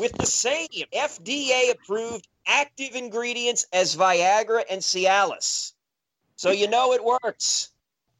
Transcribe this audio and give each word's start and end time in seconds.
with 0.00 0.12
the 0.12 0.26
same 0.26 0.68
FDA 0.94 1.70
approved 1.70 2.28
active 2.46 2.94
ingredients 2.94 3.66
as 3.72 3.96
Viagra 3.96 4.64
and 4.70 4.80
Cialis. 4.80 5.72
So 6.36 6.50
you 6.50 6.68
know 6.68 6.92
it 6.92 7.04
works 7.04 7.70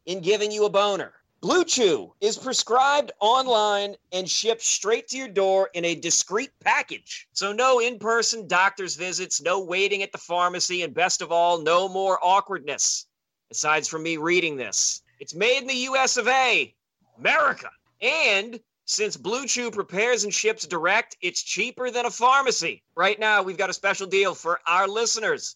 in 0.05 0.21
giving 0.21 0.51
you 0.51 0.65
a 0.65 0.69
boner. 0.69 1.13
Blue 1.41 1.65
Chew 1.65 2.13
is 2.21 2.37
prescribed 2.37 3.11
online 3.19 3.95
and 4.13 4.29
shipped 4.29 4.61
straight 4.61 5.09
to 5.09 5.17
your 5.17 5.27
door 5.27 5.69
in 5.73 5.83
a 5.83 5.93
discreet 5.93 6.51
package. 6.63 7.27
So 7.33 7.51
no 7.51 7.81
in-person 7.81 8.47
doctor's 8.47 8.95
visits, 8.95 9.41
no 9.41 9.59
waiting 9.59 10.03
at 10.03 10.13
the 10.13 10.17
pharmacy, 10.17 10.83
and 10.83 10.93
best 10.93 11.21
of 11.21 11.33
all, 11.33 11.61
no 11.61 11.89
more 11.89 12.17
awkwardness. 12.23 13.07
Aside 13.51 13.85
from 13.85 14.03
me 14.03 14.15
reading 14.15 14.55
this, 14.55 15.01
it's 15.19 15.35
made 15.35 15.59
in 15.59 15.67
the 15.67 15.73
US 15.73 16.15
of 16.15 16.29
A, 16.29 16.73
America. 17.17 17.69
And 18.01 18.57
since 18.85 19.15
Blue 19.15 19.45
Chew 19.45 19.71
prepares 19.71 20.25
and 20.25 20.33
ships 20.33 20.67
direct, 20.67 21.15
it's 21.21 21.41
cheaper 21.41 21.89
than 21.89 22.05
a 22.05 22.11
pharmacy. 22.11 22.83
Right 22.95 23.17
now, 23.19 23.41
we've 23.41 23.57
got 23.57 23.69
a 23.69 23.73
special 23.73 24.07
deal 24.07 24.35
for 24.35 24.59
our 24.67 24.87
listeners. 24.87 25.55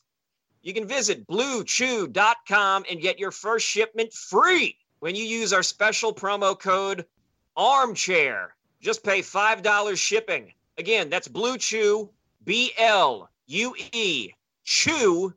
You 0.62 0.74
can 0.74 0.88
visit 0.88 1.28
bluechew.com 1.28 2.86
and 2.90 3.02
get 3.02 3.20
your 3.20 3.32
first 3.32 3.68
shipment 3.68 4.14
free 4.14 4.78
when 5.00 5.16
you 5.16 5.24
use 5.24 5.54
our 5.54 5.64
special 5.64 6.14
promo 6.14 6.58
code 6.58 7.06
armchair. 7.56 8.56
Just 8.82 9.04
pay 9.04 9.20
$5 9.20 9.98
shipping. 9.98 10.54
Again, 10.78 11.10
that's 11.10 11.28
Blue 11.28 11.58
Chew, 11.58 12.10
B 12.46 12.72
L 12.78 13.30
U 13.48 13.76
E, 13.92 14.32
chew.com, 14.64 15.34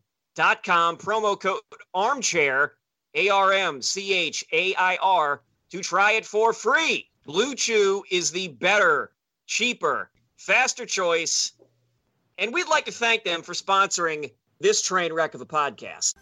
promo 0.97 1.41
code 1.41 1.61
armchair, 1.93 2.75
A 3.15 3.28
R 3.31 3.53
M 3.53 3.83
C 3.83 4.15
H 4.15 4.45
A 4.53 4.75
I 4.77 4.97
R, 5.03 5.43
to 5.70 5.81
try 5.81 6.12
it 6.12 6.27
for 6.27 6.53
free. 6.53 7.09
Blue 7.27 7.55
Chew 7.55 8.03
is 8.11 8.31
the 8.31 8.49
better, 8.49 9.13
cheaper, 9.47 10.11
faster 10.37 10.87
choice. 10.87 11.53
And 12.39 12.53
we'd 12.53 12.69
like 12.69 12.87
to 12.87 12.93
thank 12.93 13.25
them 13.25 13.43
for 13.43 13.53
sponsoring 13.53 14.33
this 14.59 14.81
train 14.81 15.12
wreck 15.12 15.35
of 15.35 15.43
a 15.43 15.47
podcast. 15.47 16.15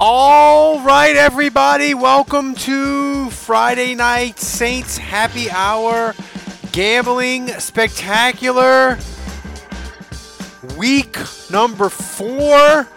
All 0.00 0.80
right, 0.80 1.14
everybody, 1.14 1.92
welcome 1.92 2.54
to 2.54 3.28
Friday 3.30 3.94
Night 3.94 4.38
Saints 4.38 4.96
Happy 4.96 5.50
Hour 5.50 6.14
Gambling 6.72 7.48
Spectacular. 7.48 8.98
Week 10.78 11.18
number 11.50 11.90
four. 11.90 12.88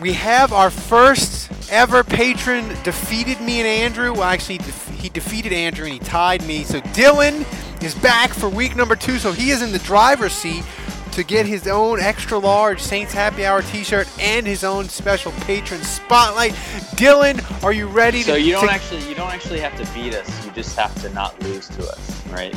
We 0.00 0.12
have 0.12 0.52
our 0.52 0.70
first 0.70 1.50
ever 1.70 2.04
patron 2.04 2.68
defeated 2.84 3.40
me 3.40 3.58
and 3.58 3.66
Andrew. 3.66 4.12
Well, 4.12 4.22
actually, 4.22 4.58
he 5.00 5.08
defeated 5.08 5.52
Andrew 5.52 5.84
and 5.84 5.94
he 5.94 6.00
tied 6.00 6.44
me. 6.46 6.64
So 6.64 6.80
Dylan 6.80 7.44
is 7.82 7.94
back 7.94 8.30
for 8.30 8.48
week 8.48 8.76
number 8.76 8.96
two. 8.96 9.18
So 9.18 9.32
he 9.32 9.50
is 9.50 9.62
in 9.62 9.72
the 9.72 9.78
driver's 9.80 10.32
seat 10.32 10.64
to 11.12 11.24
get 11.24 11.44
his 11.44 11.66
own 11.66 11.98
extra 11.98 12.38
large 12.38 12.80
Saints 12.80 13.12
Happy 13.12 13.44
Hour 13.44 13.62
T-shirt 13.62 14.08
and 14.20 14.46
his 14.46 14.62
own 14.62 14.88
special 14.88 15.32
patron 15.32 15.82
spotlight. 15.82 16.52
Dylan, 16.96 17.64
are 17.64 17.72
you 17.72 17.86
ready? 17.86 18.22
So 18.22 18.34
to, 18.34 18.40
you 18.40 18.52
don't 18.52 18.68
to... 18.68 18.72
actually 18.72 19.08
you 19.08 19.14
don't 19.14 19.32
actually 19.32 19.60
have 19.60 19.76
to 19.76 19.94
beat 19.94 20.14
us. 20.14 20.46
You 20.46 20.52
just 20.52 20.76
have 20.76 20.94
to 21.02 21.12
not 21.12 21.40
lose 21.42 21.68
to 21.68 21.82
us, 21.88 22.26
right? 22.28 22.54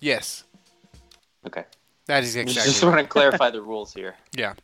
Yes. 0.00 0.44
Okay. 1.46 1.64
That 2.06 2.24
is 2.24 2.36
exactly. 2.36 2.70
Just 2.70 2.84
want 2.84 2.98
to 2.98 3.06
clarify 3.06 3.50
the 3.50 3.62
rules 3.62 3.94
here. 3.94 4.16
Yeah. 4.36 4.54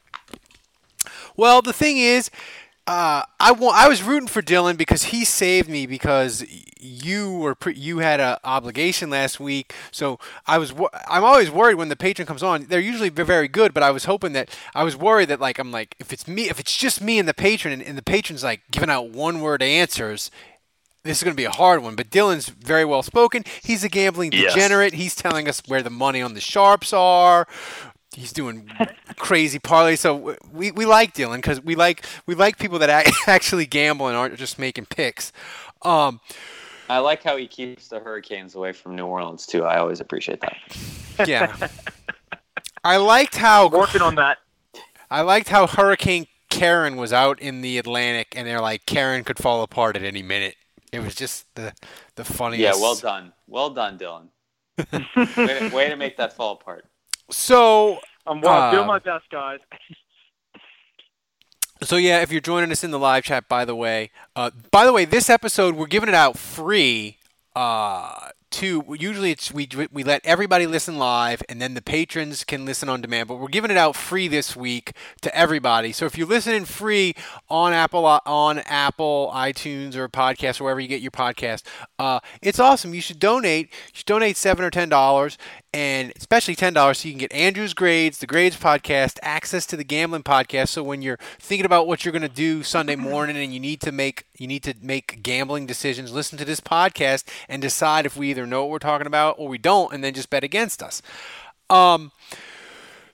Well, 1.36 1.62
the 1.62 1.72
thing 1.72 1.96
is, 1.98 2.30
uh, 2.86 3.22
I 3.40 3.52
want. 3.52 3.76
I 3.76 3.88
was 3.88 4.02
rooting 4.02 4.28
for 4.28 4.42
Dylan 4.42 4.76
because 4.76 5.04
he 5.04 5.24
saved 5.24 5.70
me 5.70 5.86
because 5.86 6.44
you 6.78 7.38
were 7.38 7.54
pre- 7.54 7.74
you 7.74 7.98
had 7.98 8.20
an 8.20 8.36
obligation 8.44 9.08
last 9.08 9.40
week. 9.40 9.72
So 9.90 10.18
I 10.46 10.58
was. 10.58 10.74
I'm 11.08 11.24
always 11.24 11.50
worried 11.50 11.76
when 11.76 11.88
the 11.88 11.96
patron 11.96 12.26
comes 12.26 12.42
on. 12.42 12.66
They're 12.66 12.80
usually 12.80 13.08
very 13.08 13.48
good, 13.48 13.72
but 13.72 13.82
I 13.82 13.90
was 13.90 14.04
hoping 14.04 14.34
that 14.34 14.50
I 14.74 14.84
was 14.84 14.96
worried 14.96 15.28
that 15.28 15.40
like 15.40 15.58
I'm 15.58 15.72
like 15.72 15.94
if 15.98 16.12
it's 16.12 16.28
me 16.28 16.50
if 16.50 16.60
it's 16.60 16.76
just 16.76 17.00
me 17.00 17.18
and 17.18 17.26
the 17.26 17.32
patron 17.34 17.72
and, 17.72 17.82
and 17.82 17.96
the 17.96 18.02
patron's 18.02 18.44
like 18.44 18.60
giving 18.70 18.90
out 18.90 19.08
one 19.08 19.40
word 19.40 19.62
answers. 19.62 20.30
This 21.04 21.18
is 21.18 21.22
going 21.22 21.34
to 21.34 21.40
be 21.40 21.44
a 21.44 21.50
hard 21.50 21.82
one, 21.82 21.96
but 21.96 22.08
Dylan's 22.08 22.48
very 22.48 22.84
well 22.86 23.02
spoken. 23.02 23.44
He's 23.62 23.84
a 23.84 23.90
gambling 23.90 24.30
degenerate. 24.30 24.94
Yes. 24.94 25.02
He's 25.02 25.14
telling 25.14 25.48
us 25.48 25.60
where 25.66 25.82
the 25.82 25.90
money 25.90 26.22
on 26.22 26.32
the 26.32 26.40
sharps 26.40 26.94
are, 26.94 27.46
he's 28.14 28.32
doing 28.32 28.70
crazy 29.16 29.58
parlay. 29.58 29.96
So 29.96 30.36
we, 30.52 30.70
we 30.70 30.86
like 30.86 31.14
Dylan 31.14 31.36
because 31.36 31.62
we 31.62 31.74
like 31.74 32.04
we 32.26 32.34
like 32.34 32.58
people 32.58 32.78
that 32.80 33.06
actually 33.26 33.66
gamble 33.66 34.08
and 34.08 34.16
aren't 34.16 34.36
just 34.36 34.58
making 34.58 34.86
picks. 34.86 35.32
Um, 35.82 36.20
I 36.88 36.98
like 36.98 37.22
how 37.22 37.36
he 37.36 37.46
keeps 37.46 37.88
the 37.88 38.00
Hurricanes 38.00 38.54
away 38.54 38.72
from 38.72 38.96
New 38.96 39.06
Orleans 39.06 39.46
too. 39.46 39.64
I 39.64 39.78
always 39.78 40.00
appreciate 40.00 40.40
that. 40.40 40.56
Yeah, 41.26 41.68
I 42.84 42.96
liked 42.96 43.36
how 43.36 43.68
working 43.68 44.02
on 44.02 44.16
that. 44.16 44.38
I 45.10 45.20
liked 45.22 45.48
how 45.48 45.66
Hurricane 45.66 46.26
Karen 46.50 46.96
was 46.96 47.12
out 47.12 47.40
in 47.40 47.60
the 47.60 47.78
Atlantic, 47.78 48.34
and 48.36 48.46
they're 48.46 48.60
like 48.60 48.86
Karen 48.86 49.24
could 49.24 49.38
fall 49.38 49.62
apart 49.62 49.96
at 49.96 50.02
any 50.02 50.22
minute. 50.22 50.56
It 50.92 51.00
was 51.00 51.14
just 51.14 51.46
the 51.54 51.72
the 52.16 52.24
funniest. 52.24 52.76
Yeah, 52.76 52.80
well 52.80 52.96
done, 52.96 53.32
well 53.46 53.70
done, 53.70 53.98
Dylan. 53.98 54.28
way, 55.36 55.58
to, 55.58 55.70
way 55.74 55.88
to 55.88 55.96
make 55.96 56.16
that 56.16 56.32
fall 56.32 56.52
apart. 56.52 56.86
So 57.30 58.00
I'm 58.26 58.40
well, 58.40 58.72
doing 58.72 58.86
my 58.86 58.98
best, 58.98 59.28
guys. 59.30 59.60
So 61.82 61.96
yeah, 61.96 62.22
if 62.22 62.32
you're 62.32 62.40
joining 62.40 62.72
us 62.72 62.82
in 62.82 62.92
the 62.92 62.98
live 62.98 63.24
chat, 63.24 63.46
by 63.46 63.66
the 63.66 63.74
way, 63.74 64.10
uh, 64.34 64.50
by 64.70 64.86
the 64.86 64.92
way, 64.92 65.04
this 65.04 65.28
episode 65.28 65.74
we're 65.74 65.86
giving 65.86 66.08
it 66.08 66.14
out 66.14 66.38
free. 66.38 67.18
Uh, 67.54 68.30
to 68.54 68.84
usually 69.00 69.32
it's 69.32 69.52
we 69.52 69.68
we 69.90 70.04
let 70.04 70.24
everybody 70.24 70.66
listen 70.66 70.96
live, 70.96 71.42
and 71.48 71.60
then 71.60 71.74
the 71.74 71.82
patrons 71.82 72.44
can 72.44 72.64
listen 72.64 72.88
on 72.88 73.00
demand. 73.00 73.26
But 73.26 73.40
we're 73.40 73.48
giving 73.48 73.70
it 73.72 73.76
out 73.76 73.96
free 73.96 74.28
this 74.28 74.54
week 74.54 74.92
to 75.22 75.36
everybody. 75.36 75.90
So 75.90 76.06
if 76.06 76.16
you're 76.16 76.28
listening 76.28 76.64
free 76.64 77.14
on 77.48 77.72
Apple 77.72 78.06
on 78.06 78.60
Apple 78.60 79.32
iTunes 79.34 79.96
or 79.96 80.08
podcast 80.08 80.60
or 80.60 80.64
wherever 80.64 80.78
you 80.78 80.86
get 80.86 81.02
your 81.02 81.10
podcast, 81.10 81.64
uh, 81.98 82.20
it's 82.42 82.60
awesome. 82.60 82.94
You 82.94 83.00
should 83.00 83.18
donate. 83.18 83.66
You 83.66 83.92
should 83.94 84.06
donate 84.06 84.36
seven 84.36 84.64
or 84.64 84.70
ten 84.70 84.88
dollars, 84.88 85.36
and 85.74 86.12
especially 86.14 86.54
ten 86.54 86.72
dollars, 86.72 86.98
so 86.98 87.08
you 87.08 87.14
can 87.14 87.18
get 87.18 87.32
Andrew's 87.32 87.74
grades, 87.74 88.18
the 88.18 88.28
grades 88.28 88.56
podcast, 88.56 89.18
access 89.22 89.66
to 89.66 89.76
the 89.76 89.82
gambling 89.82 90.22
podcast. 90.22 90.68
So 90.68 90.84
when 90.84 91.02
you're 91.02 91.18
thinking 91.40 91.66
about 91.66 91.88
what 91.88 92.04
you're 92.04 92.12
going 92.12 92.22
to 92.22 92.28
do 92.28 92.62
Sunday 92.62 92.94
morning 93.10 93.36
and 93.36 93.52
you 93.52 93.58
need 93.58 93.80
to 93.80 93.90
make 93.90 94.24
you 94.38 94.46
need 94.46 94.62
to 94.62 94.74
make 94.80 95.20
gambling 95.24 95.66
decisions, 95.66 96.12
listen 96.12 96.38
to 96.38 96.44
this 96.44 96.60
podcast 96.60 97.24
and 97.48 97.60
decide 97.60 98.06
if 98.06 98.16
we 98.16 98.30
either 98.30 98.46
know 98.46 98.62
what 98.62 98.70
we're 98.70 98.78
talking 98.78 99.08
about 99.08 99.34
or 99.36 99.48
we 99.48 99.58
don't, 99.58 99.92
and 99.92 100.04
then 100.04 100.14
just 100.14 100.30
bet 100.30 100.44
against 100.44 100.80
us. 100.80 101.02
Um, 101.68 102.12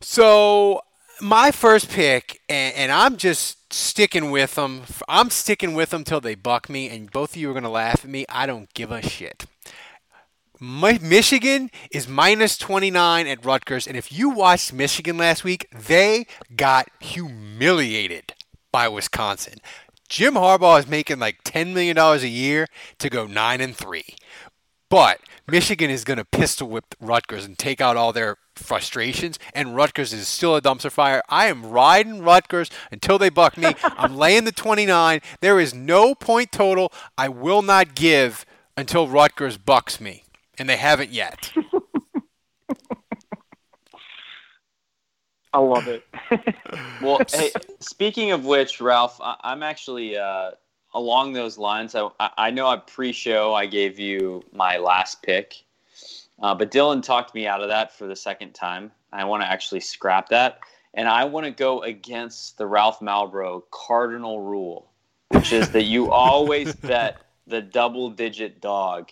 so 0.02 0.82
my 1.22 1.50
first 1.52 1.88
pick, 1.88 2.42
and, 2.46 2.74
and 2.76 2.92
I'm 2.92 3.16
just 3.16 3.72
sticking 3.72 4.30
with 4.30 4.56
them. 4.56 4.82
I'm 5.08 5.30
sticking 5.30 5.72
with 5.72 5.90
them 5.90 6.04
till 6.04 6.20
they 6.20 6.34
buck 6.34 6.68
me, 6.68 6.90
and 6.90 7.10
both 7.10 7.30
of 7.30 7.36
you 7.36 7.48
are 7.48 7.54
going 7.54 7.62
to 7.62 7.70
laugh 7.70 8.04
at 8.04 8.10
me. 8.10 8.26
I 8.28 8.44
don't 8.44 8.72
give 8.74 8.92
a 8.92 9.00
shit. 9.00 9.46
Michigan 10.60 11.70
is 11.90 12.06
minus 12.06 12.58
29 12.58 13.26
at 13.26 13.44
Rutgers. 13.44 13.86
And 13.86 13.96
if 13.96 14.12
you 14.12 14.28
watched 14.28 14.74
Michigan 14.74 15.16
last 15.16 15.42
week, 15.42 15.66
they 15.72 16.26
got 16.54 16.88
humiliated 17.00 18.34
by 18.70 18.86
Wisconsin. 18.86 19.60
Jim 20.10 20.34
Harbaugh 20.34 20.80
is 20.80 20.86
making 20.86 21.18
like 21.18 21.42
$10 21.44 21.72
million 21.72 21.96
a 21.96 22.16
year 22.18 22.66
to 22.98 23.08
go 23.08 23.26
9 23.26 23.60
and 23.60 23.74
3. 23.74 24.04
But 24.90 25.20
Michigan 25.48 25.88
is 25.88 26.04
going 26.04 26.18
to 26.18 26.24
pistol 26.26 26.68
whip 26.68 26.94
Rutgers 27.00 27.46
and 27.46 27.56
take 27.56 27.80
out 27.80 27.96
all 27.96 28.12
their 28.12 28.36
frustrations, 28.54 29.38
and 29.54 29.74
Rutgers 29.74 30.12
is 30.12 30.28
still 30.28 30.56
a 30.56 30.60
dumpster 30.60 30.90
fire. 30.90 31.22
I 31.28 31.46
am 31.46 31.64
riding 31.64 32.22
Rutgers 32.22 32.70
until 32.92 33.16
they 33.16 33.30
buck 33.30 33.56
me. 33.56 33.74
I'm 33.82 34.16
laying 34.16 34.44
the 34.44 34.52
29. 34.52 35.20
There 35.40 35.58
is 35.58 35.72
no 35.72 36.14
point 36.14 36.52
total 36.52 36.92
I 37.16 37.28
will 37.28 37.62
not 37.62 37.94
give 37.94 38.44
until 38.76 39.08
Rutgers 39.08 39.56
bucks 39.56 40.00
me 40.00 40.24
and 40.60 40.68
they 40.68 40.76
haven't 40.76 41.10
yet. 41.10 41.50
I 45.52 45.58
love 45.58 45.88
it. 45.88 46.04
well, 47.02 47.18
hey, 47.32 47.50
speaking 47.80 48.30
of 48.30 48.44
which, 48.44 48.80
Ralph, 48.80 49.18
I, 49.20 49.36
am 49.52 49.64
actually 49.64 50.16
uh, 50.16 50.50
along 50.94 51.32
those 51.32 51.56
lines. 51.58 51.96
I, 51.96 52.10
I 52.20 52.50
know 52.50 52.68
I 52.68 52.76
pre-show 52.76 53.54
I 53.54 53.64
gave 53.66 53.98
you 53.98 54.44
my 54.52 54.76
last 54.76 55.22
pick, 55.22 55.64
Uh, 56.40 56.54
but 56.54 56.70
Dylan 56.70 57.02
talked 57.02 57.34
me 57.34 57.46
out 57.48 57.62
of 57.62 57.68
that 57.68 57.96
for 57.96 58.06
the 58.06 58.14
second 58.14 58.52
time. 58.52 58.92
I 59.12 59.24
want 59.24 59.42
to 59.42 59.48
actually 59.48 59.80
scrap 59.80 60.28
that. 60.28 60.60
And 60.92 61.08
I 61.08 61.24
want 61.24 61.46
to 61.46 61.52
go 61.52 61.82
against 61.82 62.58
the 62.58 62.66
Ralph 62.66 63.00
Malbro 63.00 63.62
cardinal 63.70 64.40
rule, 64.40 64.90
which 65.30 65.52
is 65.54 65.70
that 65.70 65.84
you 65.84 66.12
always 66.12 66.74
bet 66.90 67.22
the 67.46 67.62
double 67.62 68.10
digit 68.10 68.60
dog 68.60 69.10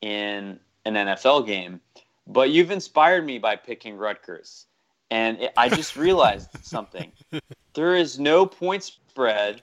in 0.00 0.58
an 0.84 0.94
NFL 0.94 1.46
game. 1.46 1.80
But 2.26 2.50
you've 2.50 2.70
inspired 2.70 3.24
me 3.26 3.38
by 3.38 3.56
picking 3.56 3.96
Rutgers. 3.96 4.66
And 5.10 5.40
it, 5.40 5.52
I 5.56 5.68
just 5.68 5.96
realized 5.96 6.48
something. 6.62 7.10
There 7.74 7.94
is 7.96 8.18
no 8.18 8.46
point 8.46 8.84
spread 8.84 9.62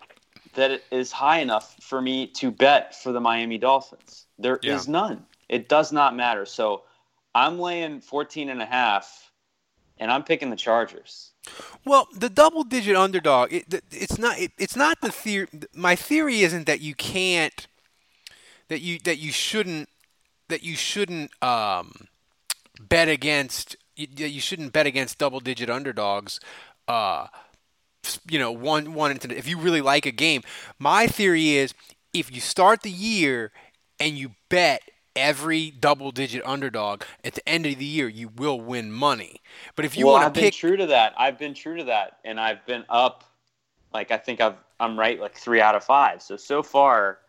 that 0.55 0.81
is 0.91 1.11
high 1.11 1.39
enough 1.39 1.75
for 1.81 2.01
me 2.01 2.27
to 2.27 2.51
bet 2.51 2.95
for 2.95 3.11
the 3.11 3.21
Miami 3.21 3.57
Dolphins. 3.57 4.25
There 4.39 4.59
is 4.63 4.87
Yeah. 4.87 4.91
none. 4.91 5.25
It 5.49 5.69
does 5.69 5.91
not 5.93 6.15
matter. 6.15 6.45
So 6.45 6.83
I'm 7.33 7.59
laying 7.59 8.01
14 8.01 8.49
and 8.49 8.61
a 8.61 8.65
half 8.65 9.31
and 9.99 10.11
I'm 10.11 10.23
picking 10.23 10.49
the 10.49 10.55
Chargers. 10.55 11.31
Well, 11.85 12.07
the 12.13 12.29
double-digit 12.29 12.95
underdog. 12.95 13.53
It, 13.53 13.83
it's 13.91 14.17
not. 14.17 14.37
It, 14.37 14.51
it's 14.57 14.75
not 14.75 14.99
the 15.01 15.11
theory. 15.11 15.47
My 15.73 15.95
theory 15.95 16.41
isn't 16.41 16.65
that 16.67 16.81
you 16.81 16.93
can't. 16.93 17.67
That 18.67 18.81
you 18.81 18.99
that 19.05 19.17
you 19.17 19.31
shouldn't 19.31 19.87
that 20.49 20.63
you 20.63 20.75
shouldn't 20.75 21.31
um, 21.43 22.07
bet 22.79 23.09
against. 23.09 23.75
You, 23.95 24.07
you 24.27 24.41
shouldn't 24.41 24.73
bet 24.73 24.85
against 24.85 25.17
double-digit 25.17 25.69
underdogs. 25.69 26.39
Uh, 26.87 27.27
you 28.29 28.39
know, 28.39 28.51
one 28.51 28.93
one 28.93 29.11
into 29.11 29.35
if 29.35 29.47
you 29.47 29.57
really 29.57 29.81
like 29.81 30.05
a 30.05 30.11
game. 30.11 30.43
My 30.79 31.07
theory 31.07 31.55
is 31.55 31.73
if 32.13 32.33
you 32.33 32.39
start 32.39 32.81
the 32.83 32.91
year 32.91 33.51
and 33.99 34.17
you 34.17 34.31
bet 34.49 34.81
every 35.15 35.71
double 35.71 36.11
digit 36.11 36.45
underdog 36.45 37.01
at 37.23 37.33
the 37.33 37.49
end 37.49 37.65
of 37.65 37.77
the 37.77 37.85
year, 37.85 38.07
you 38.07 38.29
will 38.29 38.61
win 38.61 38.91
money. 38.91 39.41
But 39.75 39.85
if 39.85 39.97
you 39.97 40.05
well, 40.05 40.15
want 40.15 40.33
to 40.33 40.39
been 40.39 40.49
pick 40.49 40.53
true 40.53 40.77
to 40.77 40.85
that. 40.87 41.13
I've 41.17 41.39
been 41.39 41.53
true 41.53 41.77
to 41.77 41.85
that, 41.85 42.19
and 42.23 42.39
I've 42.39 42.65
been 42.65 42.85
up. 42.89 43.23
Like 43.93 44.11
I 44.11 44.17
think 44.17 44.41
I've 44.41 44.55
I'm 44.79 44.97
right 44.97 45.19
like 45.19 45.35
three 45.35 45.59
out 45.59 45.75
of 45.75 45.83
five. 45.83 46.21
So 46.21 46.37
so 46.37 46.61
far, 46.61 47.19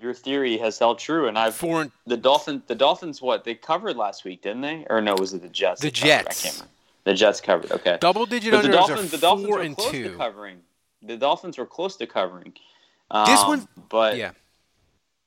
your 0.00 0.12
theory 0.14 0.58
has 0.58 0.78
held 0.78 0.98
true, 0.98 1.26
and 1.28 1.38
I've 1.38 1.60
and 1.62 1.90
the 2.06 2.16
Dolphins. 2.16 2.62
The 2.66 2.74
Dolphins 2.74 3.22
what 3.22 3.44
they 3.44 3.54
covered 3.54 3.96
last 3.96 4.24
week, 4.24 4.42
didn't 4.42 4.60
they? 4.62 4.86
Or 4.90 5.00
no, 5.00 5.14
was 5.18 5.32
it 5.32 5.42
the 5.42 5.48
Jets? 5.48 5.80
The 5.80 5.90
covered? 5.90 6.04
I 6.04 6.22
Jets. 6.22 6.42
can't 6.42 6.54
remember. 6.56 6.72
The 7.04 7.14
Jets 7.14 7.40
covered. 7.40 7.72
Okay. 7.72 7.98
double 8.00 8.26
digit 8.26 8.52
But 8.52 8.62
the 8.62 8.68
Dolphins, 8.68 9.10
the 9.10 9.18
Dolphins 9.18 9.48
were 9.48 9.74
close 9.74 9.90
two. 9.90 10.10
to 10.10 10.16
covering. 10.16 10.58
The 11.02 11.16
Dolphins 11.16 11.56
were 11.58 11.66
close 11.66 11.96
to 11.96 12.06
covering. 12.06 12.52
This 12.52 13.40
Um, 13.40 13.48
one- 13.48 13.68
but 13.88 14.16
yeah. 14.16 14.32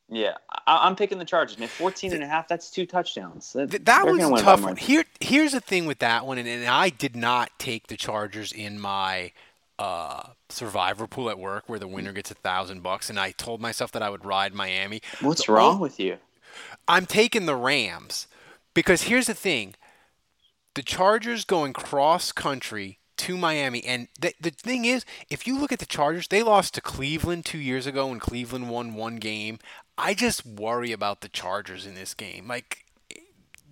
yeah, 0.10 0.34
I, 0.68 0.86
I'm 0.88 0.96
picking 0.96 1.18
the 1.20 1.26
Chargers. 1.26 1.58
Man, 1.58 1.68
14 1.70 2.14
and 2.14 2.22
a 2.24 2.28
half, 2.28 2.48
that's 2.50 2.70
two 2.70 2.86
touchdowns. 2.86 3.54
That, 3.54 3.86
that 3.86 4.06
was 4.06 4.18
gonna 4.18 4.28
a 4.30 4.34
win 4.34 4.44
by 4.44 4.52
tough 4.52 4.62
one. 4.64 4.76
Here, 4.76 5.06
here's 5.22 5.54
the 5.54 5.62
thing 5.62 5.86
with 5.86 6.00
that 6.00 6.26
one, 6.26 6.38
and, 6.38 6.48
and 6.48 6.66
I 6.68 6.90
did 6.90 7.16
not 7.16 7.52
take 7.60 7.88
the 7.88 7.96
Chargers 7.96 8.52
in 8.52 8.80
my 8.80 9.32
uh, 9.80 10.34
survivor 10.50 11.08
pool 11.08 11.30
at 11.30 11.40
work, 11.40 11.64
where 11.68 11.80
the 11.80 11.88
winner 11.88 12.12
gets 12.12 12.30
a 12.30 12.36
thousand 12.36 12.84
bucks, 12.84 13.10
and 13.10 13.20
I 13.20 13.32
told 13.32 13.62
myself 13.62 13.92
that 13.94 14.04
I 14.04 14.10
would 14.10 14.26
ride 14.26 14.54
Miami. 14.54 15.02
What's 15.22 15.46
The 15.46 15.54
wrong 15.54 15.80
with 15.80 16.00
you? 16.00 16.18
I'm 16.88 17.06
taking 17.06 17.46
the 17.46 17.56
Rams 17.56 18.28
because 18.74 19.04
here's 19.04 19.28
the 19.28 19.34
thing: 19.34 19.76
the 20.76 20.84
Chargers 20.84 21.46
going 21.46 21.72
cross 21.74 22.34
country 22.34 23.00
to 23.18 23.38
Miami, 23.38 23.84
and 23.86 24.10
the 24.20 24.34
the 24.40 24.52
thing 24.52 24.84
is, 24.84 25.06
if 25.30 25.48
you 25.48 25.58
look 25.58 25.72
at 25.72 25.80
the 25.80 25.86
Chargers, 25.86 26.28
they 26.28 26.44
lost 26.44 26.74
to 26.74 26.82
Cleveland 26.82 27.46
two 27.46 27.58
years 27.58 27.88
ago, 27.88 28.12
and 28.12 28.20
Cleveland 28.20 28.70
won 28.70 28.96
one 28.96 29.16
game. 29.16 29.60
I 29.98 30.14
just 30.14 30.46
worry 30.46 30.92
about 30.92 31.22
the 31.22 31.30
Chargers 31.30 31.86
in 31.86 31.96
this 31.96 32.14
game. 32.14 32.48
Like, 32.48 32.86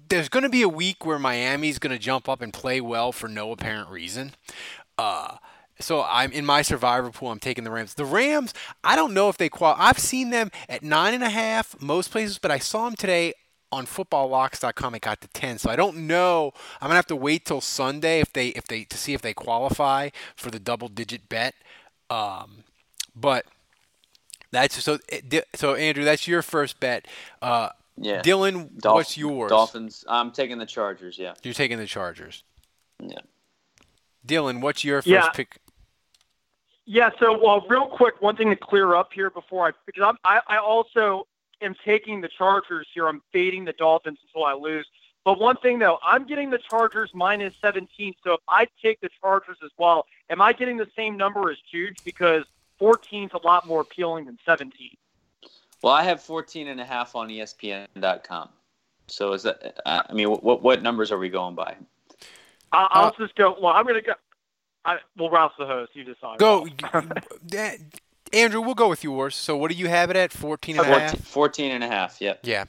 there's 0.09 0.29
going 0.29 0.43
to 0.43 0.49
be 0.49 0.61
a 0.61 0.69
week 0.69 1.05
where 1.05 1.19
Miami's 1.19 1.79
going 1.79 1.93
to 1.93 1.99
jump 1.99 2.29
up 2.29 2.41
and 2.41 2.53
play 2.53 2.79
well 2.81 3.11
for 3.11 3.27
no 3.27 3.51
apparent 3.51 3.89
reason. 3.89 4.33
Uh, 4.97 5.37
so 5.79 6.03
I'm 6.03 6.31
in 6.31 6.45
my 6.45 6.61
survivor 6.61 7.09
pool. 7.11 7.31
I'm 7.31 7.39
taking 7.39 7.63
the 7.63 7.71
Rams. 7.71 7.93
The 7.93 8.05
Rams, 8.05 8.53
I 8.83 8.95
don't 8.95 9.13
know 9.13 9.29
if 9.29 9.37
they 9.37 9.49
qual. 9.49 9.75
I've 9.77 9.99
seen 9.99 10.29
them 10.29 10.51
at 10.69 10.83
nine 10.83 11.13
and 11.13 11.23
a 11.23 11.29
half 11.29 11.79
most 11.81 12.11
places, 12.11 12.37
but 12.39 12.51
I 12.51 12.59
saw 12.59 12.85
them 12.85 12.95
today 12.95 13.33
on 13.71 13.85
FootballLocks.com. 13.85 14.95
It 14.95 15.01
got 15.01 15.19
to 15.21 15.27
ten, 15.29 15.57
so 15.57 15.69
I 15.69 15.75
don't 15.75 15.97
know. 16.07 16.53
I'm 16.81 16.87
gonna 16.87 16.95
have 16.95 17.07
to 17.07 17.15
wait 17.15 17.45
till 17.45 17.61
Sunday 17.61 18.19
if 18.21 18.31
they 18.33 18.49
if 18.49 18.65
they 18.65 18.83
to 18.85 18.97
see 18.97 19.13
if 19.13 19.21
they 19.21 19.33
qualify 19.33 20.09
for 20.35 20.49
the 20.51 20.59
double 20.59 20.87
digit 20.87 21.27
bet. 21.29 21.53
Um, 22.09 22.63
but 23.15 23.45
that's 24.51 24.81
so. 24.81 24.99
So 25.55 25.75
Andrew, 25.75 26.03
that's 26.05 26.27
your 26.27 26.41
first 26.41 26.79
bet. 26.79 27.05
Uh, 27.41 27.69
Yeah. 27.97 28.21
Dylan, 28.21 28.79
Dolph- 28.79 28.95
what's 28.95 29.17
yours? 29.17 29.49
Dolphins. 29.49 30.05
I'm 30.07 30.31
taking 30.31 30.59
the 30.59 30.65
Chargers. 30.65 31.17
Yeah. 31.17 31.33
You're 31.43 31.53
taking 31.53 31.77
the 31.77 31.87
Chargers. 31.87 32.43
Yeah. 33.01 33.17
Dylan, 34.25 34.61
what's 34.61 34.83
your 34.83 35.01
first 35.01 35.07
Yeah. 35.07 35.29
pick? 35.29 35.57
Yeah. 36.87 37.09
So, 37.19 37.37
well, 37.37 37.65
real 37.69 37.85
quick, 37.85 38.21
one 38.21 38.35
thing 38.35 38.49
to 38.49 38.55
clear 38.55 38.95
up 38.95 39.11
here 39.13 39.29
before 39.29 39.67
I 39.67 39.71
because 39.85 40.03
I'm, 40.03 40.17
I 40.23 40.39
I 40.47 40.57
also 40.57 41.27
am 41.61 41.75
taking 41.85 42.21
the 42.21 42.29
Chargers 42.29 42.87
here. 42.93 43.07
I'm 43.07 43.21
fading 43.31 43.65
the 43.65 43.73
Dolphins 43.73 44.17
until 44.25 44.45
I 44.45 44.53
lose. 44.53 44.87
But 45.25 45.39
one 45.39 45.57
thing 45.57 45.77
though, 45.79 45.99
I'm 46.01 46.25
getting 46.25 46.49
the 46.49 46.57
Chargers 46.57 47.11
minus 47.13 47.53
17. 47.61 48.13
So 48.23 48.33
if 48.33 48.39
I 48.47 48.67
take 48.81 49.01
the 49.01 49.09
Chargers 49.21 49.57
as 49.63 49.71
well, 49.77 50.05
am 50.29 50.41
I 50.41 50.53
getting 50.53 50.77
the 50.77 50.87
same 50.95 51.17
number 51.17 51.51
as 51.51 51.57
Juge? 51.69 51.97
Because 52.05 52.45
14 52.79 53.25
is 53.25 53.31
a 53.33 53.45
lot 53.45 53.67
more 53.67 53.81
appealing 53.81 54.25
than 54.25 54.39
17. 54.45 54.91
Well, 55.83 55.91
I 55.93 56.03
have 56.03 56.23
14 56.23 56.69
and 56.69 56.79
a 56.79 56.85
half 56.85 57.13
on 57.15 57.27
ESPN.com. 57.27 58.49
So 59.07 59.33
is 59.33 59.43
that? 59.43 59.81
I 59.85 60.13
mean, 60.13 60.29
what 60.29 60.63
what 60.63 60.81
numbers 60.81 61.11
are 61.11 61.17
we 61.17 61.27
going 61.27 61.55
by? 61.55 61.75
I, 62.71 62.87
I'll 62.91 63.07
Uh, 63.07 63.11
just 63.19 63.35
go. 63.35 63.57
Well, 63.61 63.73
I'm 63.73 63.85
gonna 63.85 64.01
go. 64.01 64.13
I, 64.87 64.97
well, 65.17 65.29
Ralph's 65.29 65.55
the 65.59 65.65
host. 65.67 65.91
You 65.95 66.03
decide. 66.03 66.39
Go, 66.39 66.67
Ralph. 66.93 67.11
Eh, 67.11 67.21
that- 67.49 67.77
Andrew. 68.33 68.61
We'll 68.61 68.75
go 68.75 68.89
with 68.89 69.03
yours. 69.03 69.35
So, 69.35 69.55
what 69.55 69.71
do 69.71 69.77
you 69.77 69.87
have 69.87 70.09
it 70.09 70.15
at? 70.15 70.31
14 70.33 70.77
and 70.79 70.85
a 70.85 70.99
half? 70.99 71.19
14 71.19 71.71
and 71.71 71.83
a 71.83 71.87
half. 71.87 72.19
Yep. 72.19 72.39
Yeah. 72.43 72.65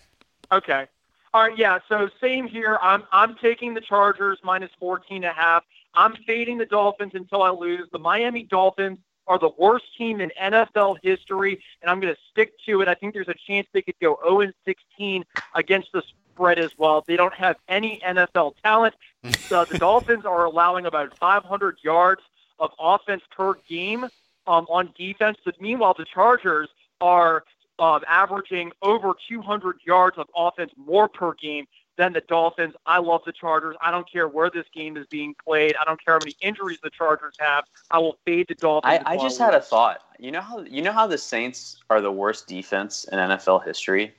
Okay. 0.52 0.86
All 1.34 1.42
right, 1.42 1.58
yeah. 1.58 1.78
So 1.88 2.08
same 2.20 2.46
here. 2.46 2.78
I'm 2.80 3.02
I'm 3.12 3.34
taking 3.36 3.74
the 3.74 3.80
Chargers 3.80 4.38
minus 4.42 4.70
14 4.80 5.16
and 5.16 5.24
a 5.26 5.32
half. 5.32 5.62
I'm 5.94 6.14
fading 6.26 6.58
the 6.58 6.64
Dolphins 6.66 7.12
until 7.14 7.42
I 7.42 7.50
lose. 7.50 7.88
The 7.92 7.98
Miami 7.98 8.44
Dolphins 8.44 8.98
are 9.26 9.38
the 9.38 9.50
worst 9.58 9.84
team 9.96 10.20
in 10.22 10.30
NFL 10.40 10.96
history, 11.02 11.60
and 11.82 11.90
I'm 11.90 12.00
going 12.00 12.14
to 12.14 12.20
stick 12.30 12.52
to 12.66 12.80
it. 12.80 12.88
I 12.88 12.94
think 12.94 13.12
there's 13.12 13.28
a 13.28 13.34
chance 13.46 13.66
they 13.74 13.82
could 13.82 13.98
go 14.00 14.18
0 14.22 14.40
and 14.40 14.54
16 14.64 15.24
against 15.54 15.92
the 15.92 16.02
spread 16.38 16.58
as 16.58 16.70
well. 16.79 17.05
They 17.06 17.17
don't 17.17 17.35
have 17.35 17.56
any 17.69 18.00
NFL 18.06 18.55
talent. 18.62 18.94
Uh, 19.50 19.64
the 19.64 19.79
Dolphins 19.79 20.26
are 20.26 20.44
allowing 20.44 20.85
about 20.85 21.17
500 21.17 21.79
yards 21.82 22.20
of 22.58 22.70
offense 22.78 23.23
per 23.35 23.54
game 23.66 24.04
um, 24.47 24.66
on 24.68 24.92
defense. 24.97 25.38
But 25.42 25.59
meanwhile, 25.61 25.95
the 25.97 26.04
Chargers 26.04 26.68
are 27.00 27.45
um, 27.78 28.02
averaging 28.07 28.73
over 28.83 29.14
200 29.28 29.78
yards 29.87 30.18
of 30.18 30.26
offense 30.37 30.71
more 30.76 31.09
per 31.09 31.33
game 31.33 31.66
than 31.97 32.12
the 32.12 32.21
Dolphins. 32.21 32.75
I 32.85 32.99
love 32.99 33.23
the 33.25 33.33
Chargers. 33.33 33.75
I 33.80 33.90
don't 33.90 34.11
care 34.11 34.28
where 34.28 34.50
this 34.50 34.66
game 34.75 34.99
is 34.99 35.07
being 35.07 35.35
played. 35.42 35.75
I 35.80 35.85
don't 35.85 36.02
care 36.04 36.14
how 36.14 36.21
many 36.23 36.37
injuries 36.40 36.78
the 36.83 36.90
Chargers 36.90 37.35
have. 37.40 37.64
I 37.90 37.99
will 37.99 38.18
fade 38.26 38.49
the 38.49 38.54
Dolphins. 38.54 39.02
I, 39.04 39.14
I 39.14 39.16
just 39.16 39.38
had 39.38 39.54
a 39.54 39.61
thought. 39.61 40.02
You 40.18 40.30
know 40.30 40.42
how 40.42 40.61
you 40.61 40.83
know 40.83 40.92
how 40.92 41.07
the 41.07 41.18
Saints 41.18 41.78
are 41.88 42.00
the 42.00 42.12
worst 42.12 42.47
defense 42.47 43.04
in 43.11 43.18
NFL 43.18 43.64
history. 43.64 44.14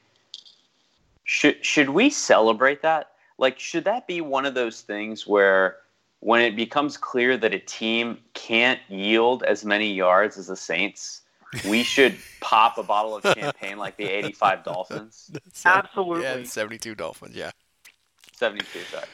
Should 1.31 1.63
should 1.63 1.91
we 1.91 2.09
celebrate 2.09 2.81
that? 2.81 3.11
Like, 3.37 3.59
should 3.59 3.83
that 3.83 4.07
be 4.07 4.19
one 4.19 4.47
of 4.47 4.55
those 4.55 4.81
things 4.81 5.27
where 5.27 5.77
when 6.21 6.41
it 6.41 6.55
becomes 6.55 6.97
clear 6.97 7.37
that 7.37 7.53
a 7.53 7.59
team 7.59 8.17
can't 8.33 8.79
yield 8.89 9.43
as 9.43 9.63
many 9.63 9.93
yards 9.93 10.39
as 10.39 10.47
the 10.47 10.55
Saints, 10.55 11.21
we 11.67 11.83
should 11.83 12.17
pop 12.41 12.79
a 12.79 12.83
bottle 12.83 13.15
of 13.15 13.21
champagne 13.37 13.77
like 13.77 13.95
the 13.97 14.05
'85 14.05 14.63
Dolphins. 14.63 15.29
Absolutely. 15.65 16.23
Yeah, 16.23 16.37
the 16.37 16.45
72 16.45 16.95
Dolphins. 16.95 17.35
Yeah. 17.35 17.51
'72, 18.33 18.79
sorry. 18.91 19.05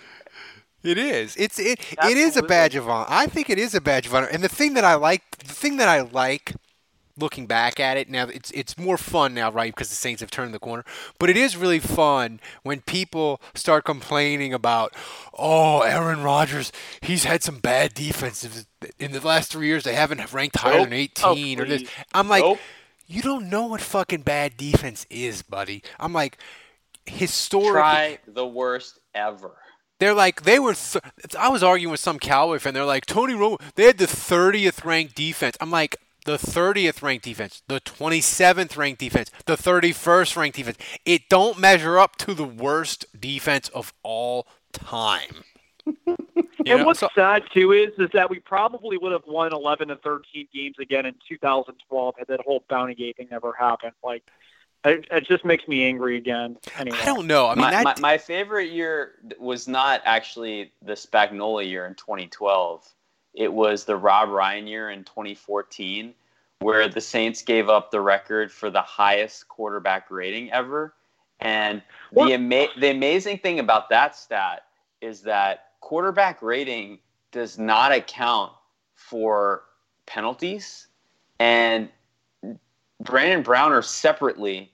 It 0.84 0.98
is. 0.98 1.36
It's 1.36 1.60
it. 1.60 1.82
It 2.02 2.18
is 2.18 2.38
a 2.38 2.44
badge 2.44 2.76
of 2.76 2.88
honor. 2.88 3.08
I 3.10 3.26
think 3.26 3.50
it 3.50 3.60
is 3.60 3.76
a 3.76 3.82
badge 3.82 4.08
of 4.08 4.16
honor. 4.16 4.28
And 4.28 4.42
the 4.42 4.48
thing 4.48 4.76
that 4.76 4.86
I 4.86 4.96
like, 4.96 5.40
the 5.40 5.54
thing 5.54 5.76
that 5.78 5.90
I 5.90 6.00
like, 6.00 6.54
looking 7.18 7.48
back 7.48 7.80
at 7.80 7.98
it 7.98 8.10
now, 8.10 8.28
it's 8.28 8.52
it's 8.52 8.78
more 8.78 8.98
fun 8.98 9.34
now, 9.34 9.52
right? 9.52 9.74
Because 9.74 9.90
the 9.90 9.96
Saints 9.96 10.22
have 10.22 10.32
turned 10.32 10.54
the 10.54 10.60
corner. 10.60 10.84
But 11.20 11.30
it 11.30 11.38
is 11.38 11.56
really 11.58 11.80
fun 11.80 12.40
when 12.64 12.82
people 12.82 13.42
start 13.54 13.86
complaining 13.86 14.54
about, 14.54 14.94
oh, 15.34 15.82
Aaron 15.82 16.24
Rodgers, 16.24 16.72
he's 17.02 17.24
had 17.24 17.44
some 17.44 17.60
bad 17.60 17.94
defenses 17.94 18.68
in 19.00 19.12
the 19.12 19.26
last 19.26 19.52
three 19.52 19.68
years. 19.68 19.84
They 19.84 19.96
haven't 19.96 20.34
ranked 20.34 20.58
higher 20.58 20.80
Nope. 20.80 20.84
than 20.86 20.94
18 20.94 21.62
or 21.62 21.66
this. 21.66 21.84
I'm 22.14 22.28
like, 22.28 22.44
Nope. 22.44 22.60
you 23.08 23.22
don't 23.22 23.50
know 23.50 23.68
what 23.68 23.82
fucking 23.82 24.22
bad 24.24 24.58
defense 24.58 25.06
is, 25.10 25.42
buddy. 25.42 25.84
I'm 26.00 26.14
like, 26.14 26.38
historically. 27.06 27.80
Try 27.82 28.20
the 28.28 28.46
worst 28.46 29.00
ever. 29.14 29.52
They're 30.00 30.14
like 30.14 30.42
they 30.44 30.60
were. 30.60 30.74
Th- 30.74 31.02
I 31.40 31.48
was 31.48 31.64
arguing 31.64 31.92
with 31.92 32.02
some 32.02 32.20
Cowboy 32.20 32.60
fan. 32.60 32.74
They're 32.74 32.84
like 32.84 33.06
Tony 33.06 33.34
Romo. 33.34 33.62
They 33.76 33.86
had 33.86 33.98
the 33.98 34.08
thirtieth 34.08 34.84
ranked 34.84 35.16
defense. 35.16 35.56
I'm 35.62 35.72
like, 35.72 35.96
the 36.26 36.38
30th 36.38 37.02
ranked 37.02 37.24
defense, 37.24 37.62
the 37.68 37.80
27th 37.80 38.76
ranked 38.76 39.00
defense, 39.00 39.32
the 39.46 39.56
31st 39.56 40.36
ranked 40.36 40.58
defense. 40.58 40.78
It 41.06 41.30
don't 41.30 41.58
measure 41.58 41.98
up 41.98 42.18
to 42.18 42.34
the 42.34 42.44
worst 42.44 43.06
defense 43.20 43.70
of 43.70 43.94
all 44.04 44.48
time. 44.74 45.44
And 46.68 46.80
know, 46.80 46.86
what's 46.86 47.02
so, 47.02 47.10
sad 47.14 47.44
too 47.54 47.74
is 47.74 47.92
is 48.00 48.10
that 48.14 48.28
we 48.28 48.40
probably 48.40 48.98
would 48.98 49.12
have 49.12 49.22
won 49.28 49.54
11 49.54 49.90
to 49.90 49.98
13 49.98 50.48
games 50.52 50.76
again 50.80 51.06
in 51.06 51.14
2012 51.30 52.16
had 52.18 52.28
that 52.28 52.42
whole 52.42 52.64
bounty 52.68 52.96
gate 52.96 53.18
thing 53.18 53.28
never 53.30 53.54
happened. 53.54 53.94
Like, 54.04 54.24
it, 54.84 55.06
it 55.12 55.28
just 55.28 55.46
makes 55.46 55.68
me 55.68 55.84
angry 55.84 56.18
again. 56.18 56.58
Anyway. 56.78 56.98
I 57.00 57.06
don't 57.06 57.28
know. 57.28 57.46
I 57.46 57.54
mean, 57.54 57.62
my, 57.62 57.72
that... 57.72 57.84
my, 57.84 57.96
my 58.00 58.18
favorite 58.18 58.72
year 58.72 59.14
was 59.40 59.68
not 59.68 60.02
actually 60.06 60.74
the 60.82 60.94
Spagnuolo 60.94 61.68
year 61.68 61.86
in 61.86 61.94
2012. 61.94 62.95
It 63.36 63.52
was 63.52 63.84
the 63.86 63.98
Rob 63.98 64.30
Ryan 64.30 64.68
year 64.68 64.90
in 64.90 65.04
2014, 65.04 66.14
where 66.60 66.88
the 66.88 67.02
Saints 67.02 67.42
gave 67.42 67.70
up 67.70 67.92
the 67.92 68.02
record 68.02 68.52
for 68.52 68.70
the 68.70 68.82
highest 68.82 69.48
quarterback 69.48 70.10
rating 70.10 70.52
ever. 70.52 70.94
And 71.42 71.82
the 72.14 72.34
ama- 72.34 72.68
the 72.80 72.92
amazing 72.92 73.40
thing 73.40 73.60
about 73.60 73.90
that 73.90 74.16
stat 74.16 74.64
is 75.02 75.22
that 75.24 75.72
quarterback 75.82 76.42
rating 76.42 77.00
does 77.32 77.60
not 77.60 77.92
account 77.92 78.54
for 78.94 79.64
penalties. 80.06 80.88
And 81.40 81.90
Brandon 83.02 83.44
Browner 83.44 83.82
separately 83.82 84.72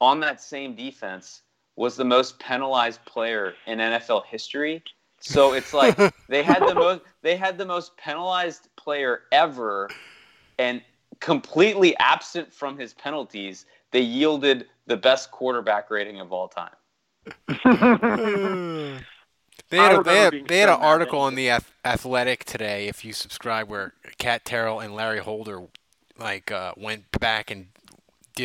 on 0.00 0.20
that 0.20 0.40
same 0.42 0.74
defense 0.74 1.42
was 1.76 1.96
the 1.96 2.04
most 2.04 2.38
penalized 2.38 3.02
player 3.06 3.54
in 3.66 3.78
NFL 3.78 4.26
history. 4.26 4.82
So 5.20 5.52
it's 5.52 5.72
like 5.72 5.96
they 6.28 6.42
had 6.42 6.66
the 6.66 6.74
most 6.74 7.02
they 7.22 7.36
had 7.36 7.58
the 7.58 7.66
most 7.66 7.96
penalized 7.96 8.68
player 8.76 9.22
ever 9.32 9.88
and 10.58 10.82
completely 11.20 11.96
absent 11.98 12.52
from 12.52 12.78
his 12.78 12.94
penalties, 12.94 13.66
they 13.90 14.00
yielded 14.00 14.66
the 14.86 14.96
best 14.96 15.30
quarterback 15.30 15.90
rating 15.90 16.20
of 16.20 16.32
all 16.32 16.48
time. 16.48 16.74
They 19.68 19.76
had, 19.76 20.00
a, 20.00 20.02
they 20.02 20.18
had, 20.18 20.48
they 20.48 20.58
had 20.58 20.68
an 20.68 20.80
article 20.80 21.20
on 21.20 21.36
the 21.36 21.50
Athletic 21.84 22.44
today, 22.44 22.88
if 22.88 23.04
you 23.04 23.12
subscribe, 23.12 23.68
where 23.68 23.94
Kat 24.18 24.44
Terrell 24.44 24.80
and 24.80 24.96
Larry 24.96 25.20
Holder 25.20 25.68
like 26.18 26.50
uh, 26.50 26.72
went 26.76 27.04
back 27.20 27.52
and 27.52 27.68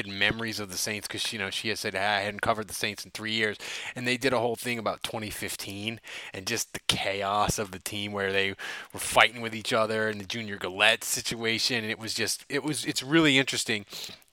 did 0.01 0.11
memories 0.11 0.59
of 0.59 0.69
the 0.69 0.77
Saints 0.77 1.07
because 1.07 1.31
you 1.31 1.39
know 1.39 1.49
she 1.49 1.69
had 1.69 1.79
said 1.79 1.95
ah, 1.95 1.99
I 1.99 2.21
hadn't 2.21 2.41
covered 2.41 2.67
the 2.67 2.73
Saints 2.73 3.05
in 3.05 3.11
three 3.11 3.31
years, 3.31 3.57
and 3.95 4.07
they 4.07 4.17
did 4.17 4.33
a 4.33 4.39
whole 4.39 4.55
thing 4.55 4.77
about 4.77 5.03
2015 5.03 5.99
and 6.33 6.45
just 6.45 6.73
the 6.73 6.79
chaos 6.87 7.57
of 7.57 7.71
the 7.71 7.79
team 7.79 8.11
where 8.11 8.31
they 8.31 8.51
were 8.93 8.99
fighting 8.99 9.41
with 9.41 9.55
each 9.55 9.73
other 9.73 10.09
and 10.09 10.19
the 10.19 10.25
Junior 10.25 10.57
Galette 10.57 11.03
situation, 11.03 11.77
and 11.83 11.91
it 11.91 11.99
was 11.99 12.13
just 12.13 12.45
it 12.49 12.63
was 12.63 12.85
it's 12.85 13.03
really 13.03 13.37
interesting 13.37 13.85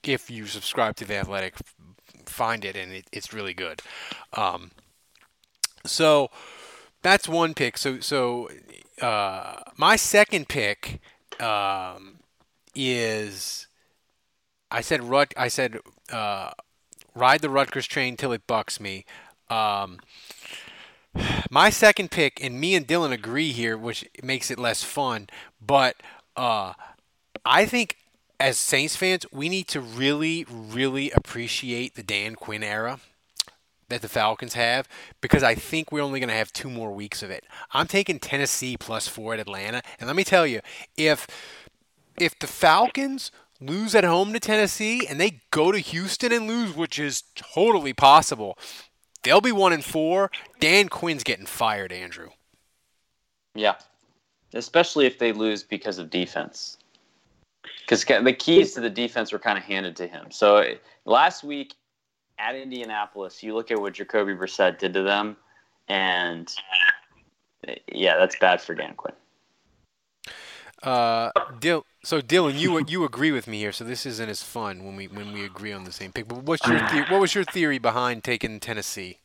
if 0.03 0.29
you 0.29 0.45
subscribe 0.47 0.95
to 0.97 1.05
the 1.05 1.15
Athletic, 1.15 1.55
find 2.25 2.65
it 2.65 2.75
and 2.75 2.91
it, 2.91 3.05
it's 3.11 3.33
really 3.33 3.53
good. 3.53 3.81
Um, 4.33 4.71
so 5.85 6.29
that's 7.01 7.27
one 7.27 7.53
pick. 7.53 7.77
So 7.77 7.99
so 7.99 8.49
uh, 9.01 9.61
my 9.77 9.95
second 9.95 10.47
pick 10.47 10.99
um, 11.39 12.19
is 12.75 13.67
I 14.73 14.81
said 14.81 15.03
Rut. 15.03 15.33
I 15.37 15.47
said 15.47 15.77
uh, 16.11 16.51
ride 17.15 17.41
the 17.41 17.49
Rutgers 17.49 17.87
train 17.87 18.17
till 18.17 18.31
it 18.31 18.47
bucks 18.47 18.79
me. 18.79 19.05
Um, 19.49 19.99
my 21.49 21.69
second 21.69 22.09
pick, 22.09 22.43
and 22.43 22.59
me 22.59 22.73
and 22.73 22.87
Dylan 22.87 23.11
agree 23.11 23.51
here, 23.51 23.77
which 23.77 24.03
makes 24.23 24.49
it 24.49 24.57
less 24.57 24.83
fun. 24.83 25.29
But 25.65 25.95
uh, 26.35 26.73
I 27.45 27.65
think 27.65 27.97
as 28.39 28.57
Saints 28.57 28.95
fans, 28.95 29.25
we 29.31 29.47
need 29.47 29.67
to 29.69 29.79
really, 29.79 30.45
really 30.49 31.11
appreciate 31.11 31.93
the 31.93 32.03
Dan 32.03 32.35
Quinn 32.35 32.63
era 32.63 32.99
that 33.89 34.01
the 34.01 34.09
Falcons 34.09 34.55
have 34.55 34.89
because 35.21 35.43
I 35.43 35.53
think 35.53 35.91
we're 35.91 36.01
only 36.01 36.19
going 36.19 36.29
to 36.29 36.35
have 36.35 36.51
two 36.51 36.69
more 36.69 36.91
weeks 36.91 37.21
of 37.21 37.29
it. 37.29 37.45
I'm 37.73 37.85
taking 37.85 38.19
Tennessee 38.19 38.75
plus 38.75 39.07
four 39.07 39.35
at 39.35 39.39
Atlanta, 39.39 39.83
and 39.99 40.07
let 40.07 40.15
me 40.15 40.23
tell 40.23 40.47
you, 40.47 40.61
if 40.97 41.27
if 42.19 42.37
the 42.39 42.47
Falcons 42.47 43.31
lose 43.69 43.95
at 43.95 44.03
home 44.03 44.33
to 44.33 44.39
Tennessee 44.39 45.07
and 45.07 45.19
they 45.19 45.41
go 45.51 45.71
to 45.71 45.79
Houston 45.79 46.31
and 46.31 46.47
lose, 46.47 46.75
which 46.75 46.99
is 46.99 47.23
totally 47.35 47.93
possible, 47.93 48.57
they'll 49.23 49.41
be 49.41 49.51
one 49.51 49.73
and 49.73 49.83
four. 49.83 50.31
Dan 50.59 50.89
Quinn's 50.89 51.23
getting 51.23 51.45
fired, 51.45 51.91
Andrew. 51.91 52.29
Yeah, 53.55 53.75
especially 54.53 55.05
if 55.05 55.19
they 55.19 55.31
lose 55.31 55.63
because 55.63 55.97
of 55.99 56.09
defense. 56.09 56.77
Because 57.81 58.03
the 58.03 58.33
keys 58.33 58.73
to 58.73 58.81
the 58.81 58.89
defense 58.89 59.31
were 59.31 59.39
kind 59.39 59.57
of 59.57 59.63
handed 59.63 59.95
to 59.97 60.07
him. 60.07 60.31
So 60.31 60.75
last 61.05 61.43
week 61.43 61.75
at 62.39 62.55
Indianapolis, 62.55 63.43
you 63.43 63.53
look 63.53 63.71
at 63.71 63.79
what 63.79 63.93
Jacoby 63.93 64.33
Brissett 64.33 64.79
did 64.79 64.93
to 64.93 65.03
them, 65.03 65.37
and 65.87 66.51
yeah, 67.91 68.17
that's 68.17 68.37
bad 68.39 68.61
for 68.61 68.73
Dan 68.73 68.95
Quinn. 68.95 69.13
Uh, 70.83 71.31
Dil- 71.59 71.85
so 72.03 72.21
Dylan, 72.21 72.59
you 72.59 72.83
you 72.87 73.05
agree 73.05 73.31
with 73.31 73.47
me 73.47 73.59
here. 73.59 73.71
So 73.71 73.83
this 73.85 74.05
isn't 74.05 74.29
as 74.29 74.43
fun 74.43 74.83
when 74.83 74.95
we 74.95 75.07
when 75.07 75.31
we 75.31 75.45
agree 75.45 75.71
on 75.71 75.85
the 75.85 75.91
same 75.91 76.11
pick. 76.11 76.27
But 76.27 76.43
what's 76.43 76.67
your 76.67 76.79
the- 76.79 77.05
what 77.09 77.21
was 77.21 77.33
your 77.33 77.45
theory 77.45 77.77
behind 77.77 78.23
taking 78.23 78.59
Tennessee? 78.59 79.19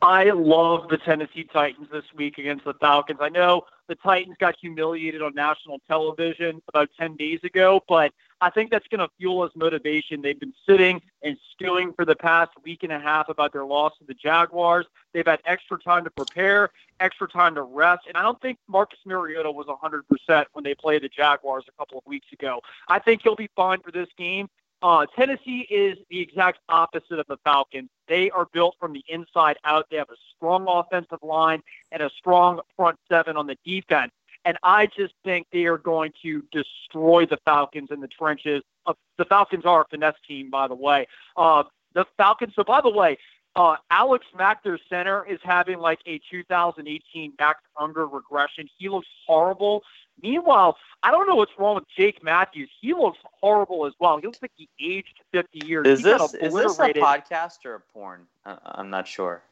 I 0.00 0.30
love 0.30 0.88
the 0.88 0.96
Tennessee 0.98 1.44
Titans 1.52 1.88
this 1.90 2.04
week 2.14 2.38
against 2.38 2.64
the 2.64 2.74
Falcons. 2.74 3.18
I 3.20 3.28
know 3.28 3.66
the 3.88 3.96
Titans 3.96 4.36
got 4.38 4.56
humiliated 4.60 5.22
on 5.22 5.34
national 5.34 5.80
television 5.88 6.62
about 6.68 6.88
10 6.98 7.16
days 7.16 7.40
ago, 7.42 7.82
but 7.88 8.12
I 8.40 8.50
think 8.50 8.70
that's 8.70 8.86
going 8.88 9.00
to 9.00 9.08
fuel 9.18 9.42
his 9.42 9.52
motivation. 9.56 10.22
They've 10.22 10.38
been 10.38 10.54
sitting 10.66 11.02
and 11.22 11.36
stewing 11.52 11.92
for 11.92 12.04
the 12.04 12.14
past 12.14 12.52
week 12.64 12.82
and 12.82 12.92
a 12.92 12.98
half 13.00 13.28
about 13.28 13.52
their 13.52 13.64
loss 13.64 13.96
to 13.98 14.04
the 14.04 14.14
Jaguars. 14.14 14.86
They've 15.12 15.26
had 15.26 15.40
extra 15.44 15.78
time 15.78 16.04
to 16.04 16.10
prepare, 16.10 16.70
extra 17.00 17.28
time 17.28 17.54
to 17.56 17.62
rest, 17.62 18.06
and 18.06 18.16
I 18.16 18.22
don't 18.22 18.40
think 18.40 18.58
Marcus 18.68 18.98
Mariota 19.04 19.50
was 19.50 19.66
100% 19.66 20.44
when 20.52 20.64
they 20.64 20.74
played 20.74 21.02
the 21.02 21.08
Jaguars 21.08 21.64
a 21.68 21.72
couple 21.72 21.98
of 21.98 22.06
weeks 22.06 22.28
ago. 22.32 22.60
I 22.88 22.98
think 22.98 23.22
he'll 23.22 23.36
be 23.36 23.50
fine 23.56 23.80
for 23.80 23.90
this 23.90 24.08
game. 24.16 24.48
Uh, 24.80 25.06
Tennessee 25.16 25.66
is 25.70 25.98
the 26.08 26.20
exact 26.20 26.60
opposite 26.68 27.18
of 27.18 27.26
the 27.26 27.36
Falcons. 27.38 27.90
They 28.06 28.30
are 28.30 28.46
built 28.52 28.76
from 28.78 28.92
the 28.92 29.04
inside 29.08 29.56
out. 29.64 29.86
They 29.90 29.96
have 29.96 30.10
a 30.10 30.16
strong 30.36 30.66
offensive 30.68 31.18
line 31.22 31.62
and 31.90 32.00
a 32.02 32.10
strong 32.10 32.60
front 32.76 32.98
seven 33.08 33.36
on 33.36 33.48
the 33.48 33.56
defense. 33.64 34.12
And 34.44 34.56
I 34.62 34.86
just 34.86 35.14
think 35.24 35.46
they 35.52 35.64
are 35.64 35.78
going 35.78 36.12
to 36.22 36.42
destroy 36.52 37.26
the 37.26 37.38
Falcons 37.44 37.88
in 37.90 38.00
the 38.00 38.08
trenches. 38.08 38.62
Uh, 38.86 38.94
the 39.18 39.24
Falcons 39.24 39.64
are 39.66 39.82
a 39.82 39.84
finesse 39.90 40.14
team, 40.26 40.50
by 40.50 40.68
the 40.68 40.74
way. 40.74 41.06
Uh, 41.36 41.64
the 41.94 42.04
Falcons. 42.16 42.52
So, 42.54 42.64
by 42.64 42.80
the 42.80 42.90
way, 42.90 43.18
uh, 43.56 43.76
Alex 43.90 44.24
Mack, 44.36 44.62
their 44.62 44.78
center, 44.88 45.26
is 45.26 45.40
having 45.42 45.78
like 45.78 45.98
a 46.06 46.20
2018 46.30 47.32
back 47.32 47.56
under 47.78 48.06
regression. 48.06 48.68
He 48.78 48.88
looks 48.88 49.08
horrible. 49.26 49.82
Meanwhile, 50.22 50.76
I 51.02 51.10
don't 51.10 51.28
know 51.28 51.36
what's 51.36 51.52
wrong 51.58 51.76
with 51.76 51.84
Jake 51.96 52.22
Matthews. 52.22 52.70
He 52.80 52.92
looks 52.92 53.18
horrible 53.40 53.86
as 53.86 53.92
well. 54.00 54.18
He 54.18 54.26
looks 54.26 54.40
like 54.42 54.52
he 54.56 54.68
aged 54.80 55.20
50 55.32 55.66
years. 55.66 55.86
Is 55.86 56.02
this 56.02 56.34
is 56.34 56.52
this 56.54 56.78
a 56.78 56.92
podcast 56.92 57.64
or 57.64 57.74
a 57.74 57.80
porn? 57.80 58.26
I'm 58.44 58.90
not 58.90 59.06
sure. 59.06 59.42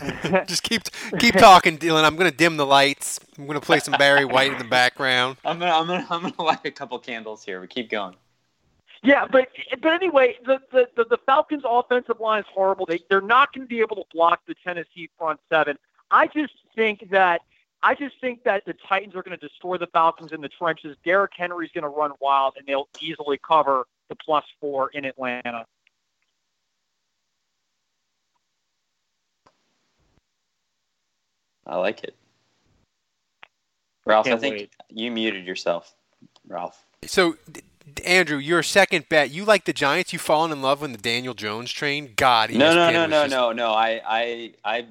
Just 0.46 0.62
keep 0.62 0.82
keep 1.18 1.34
talking, 1.34 1.78
Dylan. 1.78 2.04
I'm 2.04 2.16
gonna 2.16 2.30
dim 2.30 2.56
the 2.56 2.66
lights. 2.66 3.20
I'm 3.36 3.46
gonna 3.46 3.60
play 3.60 3.80
some 3.80 3.94
Barry 3.98 4.24
White 4.24 4.52
in 4.52 4.58
the 4.58 4.64
background. 4.64 5.36
I'm 5.44 5.58
gonna 5.58 5.72
I'm 5.72 5.86
gonna 5.86 6.06
I'm 6.10 6.22
gonna 6.22 6.42
light 6.42 6.64
a 6.64 6.70
couple 6.70 6.98
candles 6.98 7.44
here. 7.44 7.60
We 7.60 7.66
keep 7.66 7.90
going. 7.90 8.14
Yeah, 9.02 9.26
but 9.30 9.48
but 9.80 9.92
anyway, 9.92 10.36
the 10.44 10.60
the, 10.72 10.88
the, 10.96 11.04
the 11.04 11.18
Falcons' 11.24 11.62
offensive 11.64 12.20
line 12.20 12.40
is 12.40 12.46
horrible. 12.52 12.86
They 12.86 13.00
they're 13.08 13.20
not 13.20 13.52
going 13.52 13.66
to 13.66 13.68
be 13.68 13.80
able 13.80 13.96
to 13.96 14.04
block 14.12 14.40
the 14.46 14.54
Tennessee 14.64 15.08
front 15.18 15.40
seven. 15.48 15.76
I 16.10 16.26
just 16.26 16.54
think 16.74 17.10
that 17.10 17.42
I 17.82 17.94
just 17.94 18.20
think 18.20 18.42
that 18.44 18.64
the 18.64 18.74
Titans 18.88 19.14
are 19.14 19.22
going 19.22 19.38
to 19.38 19.48
destroy 19.48 19.78
the 19.78 19.86
Falcons 19.88 20.32
in 20.32 20.40
the 20.40 20.48
trenches. 20.48 20.96
Derrick 21.04 21.32
Henry's 21.36 21.70
going 21.72 21.82
to 21.82 21.88
run 21.88 22.12
wild, 22.20 22.54
and 22.56 22.66
they'll 22.66 22.88
easily 23.00 23.38
cover 23.46 23.86
the 24.08 24.16
plus 24.16 24.44
four 24.60 24.90
in 24.90 25.04
Atlanta. 25.04 25.64
I 31.68 31.76
like 31.76 32.02
it. 32.04 32.14
Ralph, 34.06 34.26
I, 34.26 34.32
I 34.32 34.36
think 34.36 34.56
wait. 34.56 34.72
you 34.88 35.10
muted 35.10 35.44
yourself, 35.44 35.94
Ralph. 36.46 36.82
So, 37.04 37.36
Andrew, 38.04 38.38
your 38.38 38.62
second 38.62 39.08
bet, 39.08 39.30
you 39.30 39.44
like 39.44 39.66
the 39.66 39.72
Giants? 39.72 40.12
You 40.12 40.18
fallen 40.18 40.50
in 40.50 40.62
love 40.62 40.80
with 40.80 40.92
the 40.92 40.98
Daniel 40.98 41.34
Jones 41.34 41.70
train? 41.70 42.14
God, 42.16 42.50
no, 42.50 42.74
no, 42.74 42.90
no, 42.90 43.06
no, 43.06 43.22
just... 43.24 43.30
no, 43.30 43.52
no. 43.52 43.72
I, 43.72 44.00
I, 44.06 44.52
I, 44.64 44.86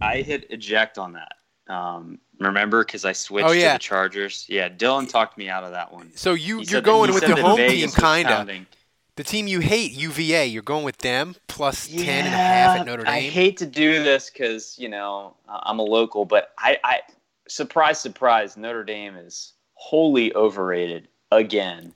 I 0.00 0.16
hit 0.22 0.46
eject 0.50 0.98
on 0.98 1.14
that. 1.14 1.32
Um, 1.72 2.18
remember, 2.38 2.84
because 2.84 3.04
I 3.04 3.12
switched 3.12 3.48
oh, 3.48 3.52
yeah. 3.52 3.72
to 3.72 3.72
the 3.74 3.78
Chargers. 3.78 4.46
Yeah, 4.48 4.68
Dylan 4.68 5.08
talked 5.08 5.38
me 5.38 5.48
out 5.48 5.64
of 5.64 5.72
that 5.72 5.92
one. 5.92 6.10
So 6.14 6.34
you, 6.34 6.60
you're 6.60 6.80
going 6.80 7.12
with 7.12 7.26
the 7.26 7.36
home 7.36 7.56
Vegas 7.56 7.94
team, 7.94 8.02
kind 8.02 8.28
of. 8.28 8.50
The 9.18 9.24
team 9.24 9.48
you 9.48 9.58
hate, 9.58 9.90
UVA, 9.94 10.46
you're 10.46 10.62
going 10.62 10.84
with 10.84 10.98
them 10.98 11.34
plus 11.48 11.88
yeah, 11.88 12.04
10 12.04 12.26
and 12.26 12.26
a 12.28 12.30
half 12.30 12.78
at 12.78 12.86
Notre 12.86 13.02
Dame. 13.02 13.12
I 13.12 13.18
hate 13.18 13.56
to 13.56 13.66
do 13.66 14.00
this 14.04 14.30
because, 14.30 14.78
you 14.78 14.88
know, 14.88 15.34
I'm 15.48 15.80
a 15.80 15.82
local, 15.82 16.24
but 16.24 16.52
I, 16.56 16.78
I 16.84 17.00
surprise, 17.48 17.98
surprise, 17.98 18.56
Notre 18.56 18.84
Dame 18.84 19.16
is 19.16 19.54
wholly 19.74 20.32
overrated 20.36 21.08
again. 21.32 21.92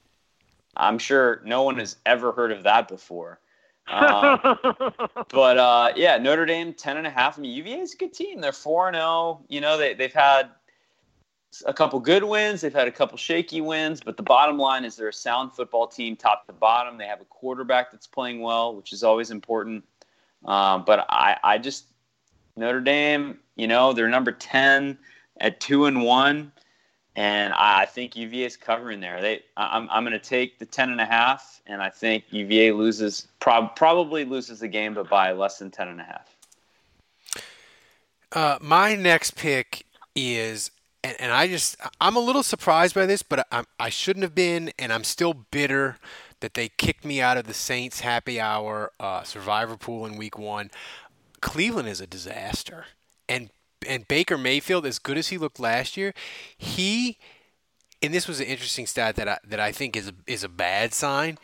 I'm 0.76 0.98
sure 0.98 1.40
no 1.44 1.62
one 1.62 1.78
has 1.78 1.94
ever 2.06 2.32
heard 2.32 2.50
of 2.50 2.64
that 2.64 2.88
before. 2.88 3.38
Um, 3.86 4.40
but 5.28 5.58
uh, 5.58 5.92
yeah, 5.94 6.18
Notre 6.18 6.44
Dame 6.44 6.74
ten 6.74 6.96
and 6.96 7.06
a 7.06 7.10
half. 7.10 7.38
I 7.38 7.42
mean, 7.42 7.52
UVA 7.52 7.78
is 7.82 7.94
a 7.94 7.98
good 7.98 8.14
team. 8.14 8.40
They're 8.40 8.50
four 8.50 8.88
and 8.88 8.96
zero. 8.96 9.44
You 9.48 9.60
know, 9.60 9.78
they 9.78 9.94
they've 9.94 10.12
had 10.12 10.50
a 11.66 11.74
couple 11.74 12.00
good 12.00 12.24
wins. 12.24 12.60
They've 12.60 12.72
had 12.72 12.88
a 12.88 12.92
couple 12.92 13.18
shaky 13.18 13.60
wins. 13.60 14.00
But 14.00 14.16
the 14.16 14.22
bottom 14.22 14.58
line 14.58 14.84
is 14.84 14.96
they're 14.96 15.08
a 15.08 15.12
sound 15.12 15.52
football 15.52 15.86
team, 15.86 16.16
top 16.16 16.46
to 16.46 16.52
bottom. 16.52 16.96
They 16.96 17.06
have 17.06 17.20
a 17.20 17.26
quarterback 17.26 17.92
that's 17.92 18.06
playing 18.06 18.40
well, 18.40 18.74
which 18.74 18.92
is 18.92 19.02
always 19.02 19.30
important. 19.30 19.84
Um, 20.44 20.84
but 20.86 21.06
I, 21.08 21.36
I 21.42 21.58
just 21.58 21.86
Notre 22.56 22.80
Dame. 22.80 23.38
You 23.56 23.66
know, 23.66 23.92
they're 23.92 24.08
number 24.08 24.32
ten 24.32 24.96
at 25.38 25.60
two 25.60 25.86
and 25.86 26.02
one 26.02 26.52
and 27.14 27.52
I 27.52 27.84
think 27.84 28.16
UVA 28.16 28.44
is 28.44 28.56
covering 28.56 29.00
there. 29.00 29.20
They, 29.20 29.42
I'm, 29.56 29.88
I'm 29.90 30.04
going 30.04 30.12
to 30.12 30.18
take 30.18 30.58
the 30.58 30.66
ten 30.66 30.90
and 30.90 31.00
a 31.00 31.04
half, 31.04 31.60
and 31.66 31.82
I 31.82 31.90
think 31.90 32.24
UVA 32.30 32.72
loses, 32.72 33.28
prob- 33.38 33.76
probably 33.76 34.24
loses 34.24 34.60
the 34.60 34.68
game, 34.68 34.94
but 34.94 35.08
by 35.10 35.32
less 35.32 35.58
than 35.58 35.70
ten 35.70 35.88
and 35.88 36.00
a 36.00 36.04
half. 36.04 36.36
Uh, 38.32 38.58
my 38.62 38.94
next 38.94 39.36
pick 39.36 39.84
is, 40.16 40.70
and, 41.04 41.20
and, 41.20 41.32
I 41.32 41.48
just, 41.48 41.76
I'm 42.00 42.16
a 42.16 42.20
little 42.20 42.42
surprised 42.42 42.94
by 42.94 43.06
this, 43.06 43.22
but 43.22 43.46
I, 43.50 43.64
I 43.78 43.88
shouldn't 43.88 44.22
have 44.22 44.34
been, 44.34 44.72
and 44.78 44.92
I'm 44.92 45.04
still 45.04 45.34
bitter 45.34 45.96
that 46.40 46.54
they 46.54 46.68
kicked 46.68 47.04
me 47.04 47.20
out 47.20 47.36
of 47.36 47.46
the 47.46 47.54
Saints 47.54 48.00
Happy 48.00 48.40
Hour 48.40 48.92
uh, 49.00 49.22
Survivor 49.22 49.76
Pool 49.76 50.06
in 50.06 50.16
Week 50.16 50.38
One. 50.38 50.70
Cleveland 51.40 51.88
is 51.88 52.00
a 52.00 52.06
disaster, 52.06 52.86
and 53.28 53.50
and 53.88 54.06
Baker 54.06 54.38
Mayfield, 54.38 54.86
as 54.86 55.00
good 55.00 55.18
as 55.18 55.28
he 55.28 55.38
looked 55.38 55.58
last 55.58 55.96
year, 55.96 56.14
he 56.56 57.18
and 58.02 58.12
this 58.12 58.26
was 58.26 58.40
an 58.40 58.46
interesting 58.46 58.86
stat 58.86 59.16
that 59.16 59.28
I, 59.28 59.38
that 59.46 59.60
I 59.60 59.72
think 59.72 59.96
is 59.96 60.08
a, 60.08 60.14
is 60.26 60.44
a 60.44 60.48
bad 60.48 60.92
sign. 60.92 61.38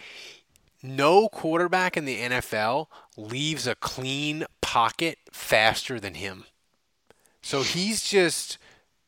No 0.82 1.28
quarterback 1.28 1.96
in 1.96 2.04
the 2.04 2.18
NFL 2.18 2.86
leaves 3.16 3.66
a 3.66 3.74
clean 3.74 4.44
pocket 4.60 5.18
faster 5.32 5.98
than 5.98 6.14
him. 6.14 6.44
So 7.42 7.62
he's 7.62 8.08
just 8.08 8.58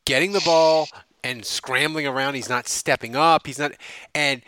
getting 0.05 0.31
the 0.31 0.41
ball 0.41 0.87
and 1.23 1.45
scrambling 1.45 2.07
around. 2.07 2.35
He's 2.35 2.49
not 2.49 2.67
stepping 2.67 3.15
up. 3.15 3.47
He's 3.47 3.59
not, 3.59 3.73
and 4.13 4.41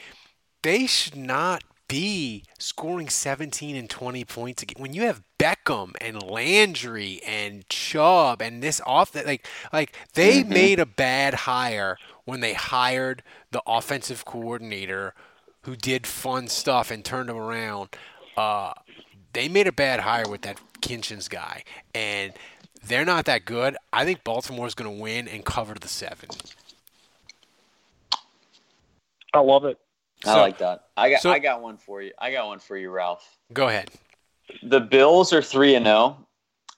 they 0.61 0.87
should 0.87 1.15
not 1.15 1.63
be 1.87 2.43
scoring 2.57 3.09
17 3.09 3.75
and 3.75 3.89
20 3.89 4.25
points 4.25 4.63
again. 4.63 4.81
When 4.81 4.93
you 4.93 5.03
have 5.03 5.21
Beckham 5.37 5.91
and 6.01 6.23
Landry 6.23 7.21
and 7.25 7.67
Chubb 7.69 8.41
and 8.41 8.63
this 8.63 8.81
off 8.85 9.11
that 9.11 9.25
like 9.27 9.47
like 9.71 9.95
they 10.13 10.41
mm-hmm. 10.41 10.53
made 10.53 10.79
a 10.79 10.85
bad 10.85 11.33
hire 11.33 11.97
when 12.25 12.39
they 12.39 12.53
hired 12.53 13.21
the 13.51 13.61
offensive 13.67 14.25
coordinator 14.25 15.13
who 15.63 15.75
did 15.75 16.07
fun 16.07 16.47
stuff 16.47 16.89
and 16.89 17.03
turned 17.03 17.29
them 17.29 17.37
around. 17.37 17.89
Uh, 18.35 18.73
they 19.33 19.47
made 19.47 19.67
a 19.67 19.71
bad 19.71 19.99
hire 20.01 20.27
with 20.29 20.41
that 20.41 20.59
Kitchens 20.81 21.27
guy, 21.27 21.63
and 21.95 22.33
they're 22.87 23.05
not 23.05 23.25
that 23.25 23.45
good. 23.45 23.77
I 23.91 24.05
think 24.05 24.23
Baltimore's 24.23 24.75
going 24.75 24.95
to 24.95 25.01
win 25.01 25.27
and 25.27 25.43
cover 25.43 25.73
the 25.75 25.87
seven. 25.87 26.29
I 29.33 29.39
love 29.39 29.65
it. 29.65 29.77
I 30.25 30.39
like 30.39 30.57
that. 30.59 30.85
I 30.95 31.09
got 31.09 31.21
so, 31.21 31.31
I 31.31 31.39
got 31.39 31.61
one 31.61 31.77
for 31.77 32.01
you. 32.01 32.11
I 32.19 32.31
got 32.31 32.47
one 32.47 32.59
for 32.59 32.77
you, 32.77 32.89
Ralph. 32.89 33.37
Go 33.51 33.67
ahead. 33.67 33.91
The 34.61 34.79
Bills 34.79 35.33
are 35.33 35.41
three 35.41 35.75
and 35.75 35.85
zero. 35.85 35.95
Oh. 35.97 36.27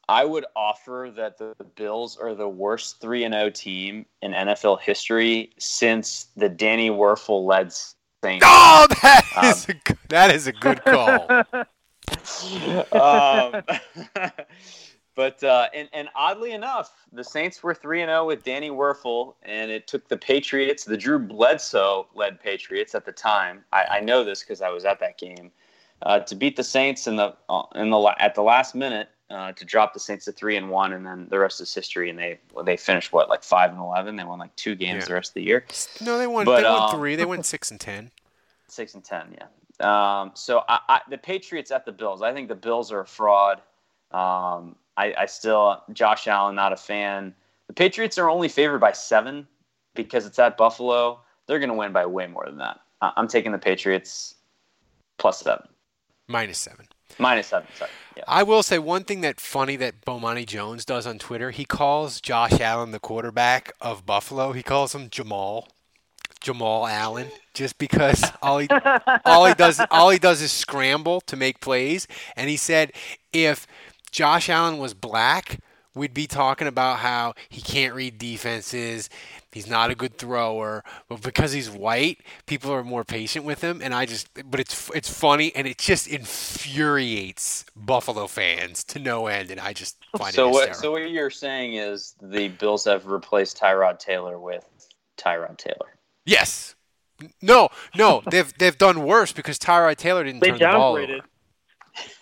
I 0.07 0.23
would 0.23 0.45
offer 0.55 1.11
that 1.15 1.37
the 1.37 1.55
Bills 1.75 2.15
are 2.17 2.35
the 2.35 2.47
worst 2.47 3.01
three 3.01 3.23
and 3.23 3.33
zero 3.33 3.45
oh 3.45 3.49
team 3.49 4.05
in 4.21 4.31
NFL 4.31 4.81
history 4.81 5.51
since 5.57 6.27
the 6.35 6.49
Danny 6.49 6.89
Wuerffel 6.89 7.45
led 7.45 7.73
Saints. 8.23 8.45
Oh, 8.47 8.87
that 9.01 9.25
um, 9.35 9.45
is 9.45 9.69
a 9.69 9.73
good, 9.73 9.97
that 10.09 10.33
is 10.33 10.47
a 10.47 10.51
good 10.51 10.83
call. 10.83 11.27
um, 12.91 13.63
But 15.15 15.41
uh, 15.43 15.69
and 15.73 15.87
and 15.93 16.09
oddly 16.13 16.51
enough, 16.51 17.07
the 17.13 17.23
Saints 17.23 17.63
were 17.63 17.73
three 17.73 18.01
and 18.01 18.09
zero 18.09 18.21
oh 18.21 18.25
with 18.25 18.43
Danny 18.43 18.69
Wuerffel, 18.69 19.35
and 19.43 19.71
it 19.71 19.87
took 19.87 20.07
the 20.09 20.17
Patriots, 20.17 20.83
the 20.83 20.97
Drew 20.97 21.17
Bledsoe 21.17 22.07
led 22.13 22.39
Patriots 22.41 22.93
at 22.93 23.05
the 23.05 23.13
time. 23.13 23.63
I, 23.71 23.85
I 23.85 23.99
know 24.01 24.25
this 24.25 24.41
because 24.41 24.61
I 24.61 24.69
was 24.69 24.83
at 24.83 24.99
that 24.99 25.17
game 25.17 25.51
uh, 26.01 26.19
to 26.19 26.35
beat 26.35 26.57
the 26.57 26.63
Saints 26.63 27.07
in 27.07 27.15
the 27.15 27.33
uh, 27.49 27.63
in 27.75 27.89
the 27.89 28.15
at 28.19 28.35
the 28.35 28.41
last 28.41 28.75
minute 28.75 29.07
uh, 29.29 29.53
to 29.53 29.65
drop 29.65 29.93
the 29.93 29.99
Saints 29.99 30.25
to 30.25 30.33
three 30.33 30.57
and 30.57 30.69
one, 30.69 30.91
and 30.91 31.05
then 31.05 31.27
the 31.29 31.39
rest 31.39 31.61
is 31.61 31.73
history. 31.73 32.09
And 32.09 32.19
they 32.19 32.39
well, 32.53 32.65
they 32.65 32.77
finished 32.77 33.13
what 33.13 33.29
like 33.29 33.43
five 33.43 33.71
and 33.71 33.79
eleven. 33.79 34.17
They 34.17 34.25
won 34.25 34.39
like 34.39 34.55
two 34.57 34.75
games 34.75 35.03
yeah. 35.03 35.05
the 35.05 35.13
rest 35.13 35.29
of 35.31 35.35
the 35.35 35.43
year. 35.43 35.65
No, 36.01 36.17
they 36.17 36.27
won. 36.27 36.45
But, 36.45 36.57
they 36.57 36.63
won 36.63 36.93
um, 36.93 36.99
three. 36.99 37.15
They 37.15 37.25
went 37.25 37.45
six 37.55 37.71
and 37.71 37.79
ten. 37.79 38.11
Six 38.67 38.95
and 38.95 39.03
ten, 39.03 39.33
yeah. 39.33 39.47
Um, 39.79 40.31
so 40.33 40.63
I, 40.67 40.79
I, 40.89 41.01
the 41.09 41.17
Patriots 41.17 41.71
at 41.71 41.85
the 41.85 41.91
Bills. 41.91 42.21
I 42.21 42.33
think 42.33 42.49
the 42.49 42.55
Bills 42.55 42.91
are 42.91 43.01
a 43.01 43.05
fraud. 43.05 43.61
Um, 44.11 44.75
I, 44.97 45.13
I 45.17 45.25
still 45.25 45.81
Josh 45.93 46.27
Allen 46.27 46.55
not 46.55 46.73
a 46.73 46.77
fan. 46.77 47.33
The 47.67 47.73
Patriots 47.73 48.17
are 48.17 48.29
only 48.29 48.47
favored 48.47 48.79
by 48.79 48.91
seven 48.91 49.47
because 49.95 50.25
it's 50.25 50.39
at 50.39 50.57
Buffalo. 50.57 51.19
They're 51.47 51.59
going 51.59 51.69
to 51.69 51.75
win 51.75 51.91
by 51.91 52.05
way 52.05 52.27
more 52.27 52.45
than 52.45 52.57
that. 52.57 52.79
I'm 53.01 53.27
taking 53.27 53.51
the 53.51 53.57
Patriots 53.57 54.35
plus 55.17 55.39
seven. 55.39 55.67
Minus 56.27 56.57
seven. 56.57 56.87
Minus 57.19 57.47
seven. 57.47 57.67
Sorry. 57.77 57.91
Yeah. 58.17 58.23
I 58.27 58.43
will 58.43 58.63
say 58.63 58.79
one 58.79 59.03
thing 59.03 59.21
that 59.21 59.39
funny 59.39 59.75
that 59.77 60.01
Bomani 60.01 60.45
Jones 60.45 60.85
does 60.85 61.05
on 61.05 61.19
Twitter. 61.19 61.51
He 61.51 61.65
calls 61.65 62.21
Josh 62.21 62.59
Allen 62.59 62.91
the 62.91 62.99
quarterback 62.99 63.73
of 63.81 64.05
Buffalo. 64.05 64.53
He 64.53 64.63
calls 64.63 64.95
him 64.95 65.09
Jamal. 65.09 65.67
Jamal 66.41 66.85
Allen, 66.85 67.29
just 67.55 67.79
because 67.79 68.23
all 68.41 68.59
he 68.59 68.67
all 69.25 69.45
he 69.45 69.55
does 69.55 69.81
all 69.89 70.11
he 70.11 70.19
does 70.19 70.43
is 70.43 70.51
scramble 70.51 71.21
to 71.21 71.35
make 71.35 71.59
plays. 71.59 72.07
And 72.35 72.49
he 72.49 72.57
said 72.57 72.91
if 73.33 73.65
Josh 74.15 74.47
Allen 74.47 74.77
was 74.77 74.93
black, 74.93 75.59
we'd 75.93 76.13
be 76.13 76.25
talking 76.25 76.69
about 76.69 76.99
how 76.99 77.33
he 77.49 77.59
can't 77.59 77.93
read 77.93 78.17
defenses, 78.17 79.09
he's 79.51 79.69
not 79.69 79.91
a 79.91 79.95
good 79.95 80.17
thrower, 80.17 80.85
but 81.09 81.21
because 81.21 81.51
he's 81.51 81.69
white, 81.69 82.21
people 82.45 82.71
are 82.71 82.81
more 82.81 83.03
patient 83.03 83.43
with 83.43 83.59
him 83.59 83.81
and 83.83 83.93
I 83.93 84.05
just 84.05 84.29
but 84.49 84.61
it's 84.61 84.89
it's 84.95 85.09
funny 85.09 85.53
and 85.53 85.67
it 85.67 85.79
just 85.79 86.07
infuriates 86.07 87.65
Buffalo 87.75 88.27
fans 88.27 88.85
to 88.85 88.99
no 88.99 89.27
end 89.27 89.51
and 89.51 89.59
I 89.59 89.73
just 89.73 89.97
find 90.17 90.33
so 90.33 90.47
it 90.47 90.51
what 90.53 90.75
so 90.77 90.91
what 90.91 91.09
you're 91.09 91.29
saying 91.29 91.73
is 91.73 92.15
the 92.21 92.47
Bills 92.47 92.85
have 92.85 93.07
replaced 93.07 93.59
Tyrod 93.59 93.99
Taylor 93.99 94.39
with 94.39 94.65
Tyrod 95.17 95.57
Taylor. 95.57 95.97
Yes. 96.25 96.75
No, 97.41 97.67
no, 97.97 98.23
they've 98.31 98.57
they've 98.59 98.77
done 98.77 99.03
worse 99.03 99.33
because 99.33 99.59
Tyrod 99.59 99.97
Taylor 99.97 100.23
didn't 100.23 100.39
they 100.39 100.51
turn 100.51 100.59
the 100.59 100.65
ball 100.67 100.95
over. 100.95 101.19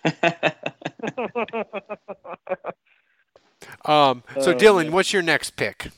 um, 3.84 4.22
so, 4.40 4.52
uh, 4.52 4.54
Dylan, 4.54 4.90
what's 4.90 5.12
your 5.12 5.22
next 5.22 5.52
pick? 5.52 5.88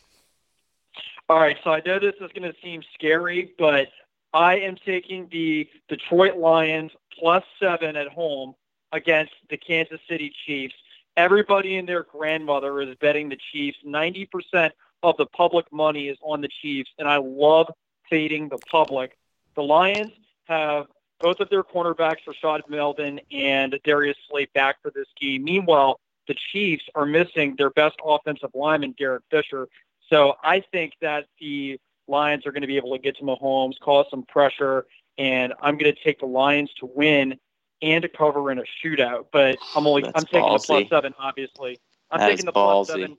All 1.29 1.39
right, 1.41 1.57
so 1.65 1.71
I 1.73 1.83
know 1.85 1.99
this 1.99 2.15
is 2.21 2.31
going 2.33 2.51
to 2.51 2.55
seem 2.63 2.83
scary, 2.95 3.53
but 3.59 3.89
I 4.33 4.59
am 4.59 4.77
taking 4.77 5.29
the 5.33 5.69
Detroit 5.89 6.37
Lions 6.37 6.93
plus 7.19 7.43
seven 7.61 7.97
at 7.97 8.09
home 8.09 8.55
against 8.93 9.33
the 9.51 9.57
Kansas 9.57 10.01
City 10.09 10.33
Chiefs. 10.47 10.75
Everybody 11.17 11.79
and 11.79 11.89
their 11.89 12.05
grandmother 12.05 12.81
is 12.81 12.95
betting 12.97 13.29
the 13.29 13.39
Chiefs. 13.53 13.79
90% 13.85 14.71
of 15.03 15.17
the 15.17 15.27
public 15.27 15.73
money 15.73 16.09
is 16.09 16.19
on 16.23 16.41
the 16.41 16.49
Chiefs, 16.63 16.91
and 16.99 17.09
I 17.09 17.17
love 17.17 17.69
fading 18.09 18.49
the 18.49 18.59
public. 18.71 19.17
The 19.55 19.63
Lions 19.63 20.13
have 20.45 20.87
both 21.21 21.41
of 21.41 21.49
their 21.49 21.63
cornerbacks, 21.63 22.19
Rashaan 22.27 22.61
Melvin 22.69 23.21
and 23.33 23.79
Darius 23.85 24.17
Slay, 24.29 24.47
back 24.55 24.83
for 24.83 24.91
this 24.91 25.07
game. 25.21 25.45
Meanwhile, 25.45 26.01
the 26.29 26.35
Chiefs 26.53 26.85
are 26.95 27.07
missing 27.07 27.55
their 27.57 27.71
best 27.71 27.97
offensive 28.05 28.51
lineman, 28.55 28.95
Derek 28.99 29.23
Fisher. 29.31 29.69
So 30.09 30.35
I 30.43 30.63
think 30.73 30.95
that 31.01 31.27
the 31.41 31.81
Lions 32.09 32.47
are 32.47 32.53
going 32.53 32.63
to 32.63 32.67
be 32.69 32.77
able 32.77 32.93
to 32.93 32.99
get 32.99 33.17
to 33.19 33.25
Mahomes, 33.25 33.79
cause 33.81 34.07
some 34.11 34.23
pressure, 34.25 34.87
and 35.19 35.53
I'm 35.61 35.77
going 35.79 35.93
to 35.93 36.05
take 36.05 36.21
the 36.21 36.27
Lions 36.27 36.71
to 36.81 36.87
win 36.87 37.39
and 37.83 38.03
to 38.03 38.09
cover 38.09 38.51
in 38.51 38.59
a 38.59 38.65
shootout. 38.85 39.27
But 39.33 39.59
I'm 39.75 39.87
only 39.87 40.03
That's 40.03 40.13
I'm 40.17 40.25
taking 40.25 40.41
ballsy. 40.43 40.61
the 40.61 40.67
plus 40.67 40.89
seven, 40.91 41.15
obviously. 41.19 41.79
I'm 42.11 42.21
that 42.21 42.29
taking 42.29 42.47
the 42.47 42.53
ballsy. 42.53 42.87
plus 42.87 42.89
seven. 42.89 43.17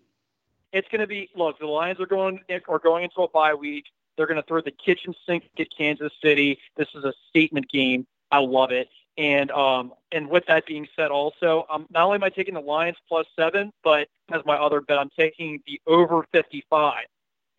It's 0.73 0.87
going 0.89 1.01
to 1.01 1.07
be 1.07 1.29
look. 1.35 1.59
The 1.59 1.65
Lions 1.65 1.99
are 1.99 2.05
going 2.05 2.39
are 2.67 2.79
going 2.79 3.03
into 3.05 3.21
a 3.21 3.29
bye 3.29 3.53
week. 3.53 3.85
They're 4.17 4.27
going 4.27 4.41
to 4.41 4.47
throw 4.47 4.61
the 4.61 4.71
kitchen 4.71 5.13
sink 5.25 5.49
at 5.59 5.67
Kansas 5.75 6.11
City. 6.23 6.59
This 6.75 6.87
is 6.95 7.05
a 7.05 7.13
statement 7.29 7.69
game. 7.69 8.07
I 8.31 8.39
love 8.39 8.71
it. 8.71 8.89
And 9.17 9.49
um, 9.51 9.93
and 10.11 10.29
with 10.29 10.45
that 10.47 10.65
being 10.67 10.87
said, 10.95 11.09
also, 11.09 11.65
um, 11.71 11.87
not 11.89 12.03
only 12.03 12.15
am 12.15 12.23
I 12.23 12.29
taking 12.29 12.53
the 12.53 12.59
Lions 12.59 12.97
plus 13.07 13.25
seven, 13.35 13.71
but 13.83 14.09
as 14.31 14.41
my 14.45 14.55
other 14.55 14.79
bet, 14.79 14.99
I'm 14.99 15.09
taking 15.17 15.61
the 15.65 15.81
over 15.87 16.23
55 16.31 17.05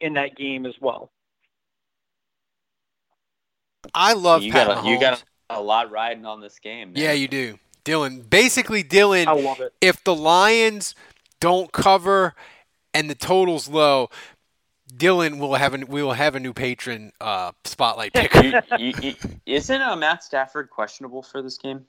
in 0.00 0.14
that 0.14 0.36
game 0.36 0.66
as 0.66 0.74
well. 0.80 1.10
I 3.92 4.12
love 4.12 4.42
you 4.42 4.52
Pat 4.52 4.68
got 4.68 4.84
a, 4.84 4.88
you 4.88 5.00
got 5.00 5.22
a 5.50 5.60
lot 5.60 5.90
riding 5.90 6.26
on 6.26 6.40
this 6.40 6.58
game. 6.60 6.92
Man. 6.92 7.02
Yeah, 7.02 7.12
you 7.12 7.26
do, 7.26 7.58
Dylan. 7.84 8.28
Basically, 8.28 8.84
Dylan. 8.84 9.26
I 9.26 9.32
love 9.32 9.60
it. 9.60 9.72
If 9.80 10.04
the 10.04 10.14
Lions 10.14 10.94
don't 11.40 11.72
cover 11.72 12.34
and 12.94 13.10
the 13.10 13.14
total's 13.16 13.68
low, 13.68 14.10
Dylan 14.96 15.38
will 15.38 15.54
have 15.54 15.74
a 15.74 15.78
we 15.86 16.02
will 16.02 16.12
have 16.14 16.34
a 16.34 16.40
new 16.40 16.52
patron 16.52 17.12
uh, 17.20 17.52
spotlight 17.64 18.12
pick. 18.12 18.32
You- 18.34 18.52
you- 18.78 18.94
you- 19.02 19.14
isn't 19.46 19.82
uh, 19.82 19.94
Matt 19.96 20.22
Stafford 20.24 20.70
questionable 20.70 21.22
for 21.22 21.42
this 21.42 21.58
game? 21.58 21.84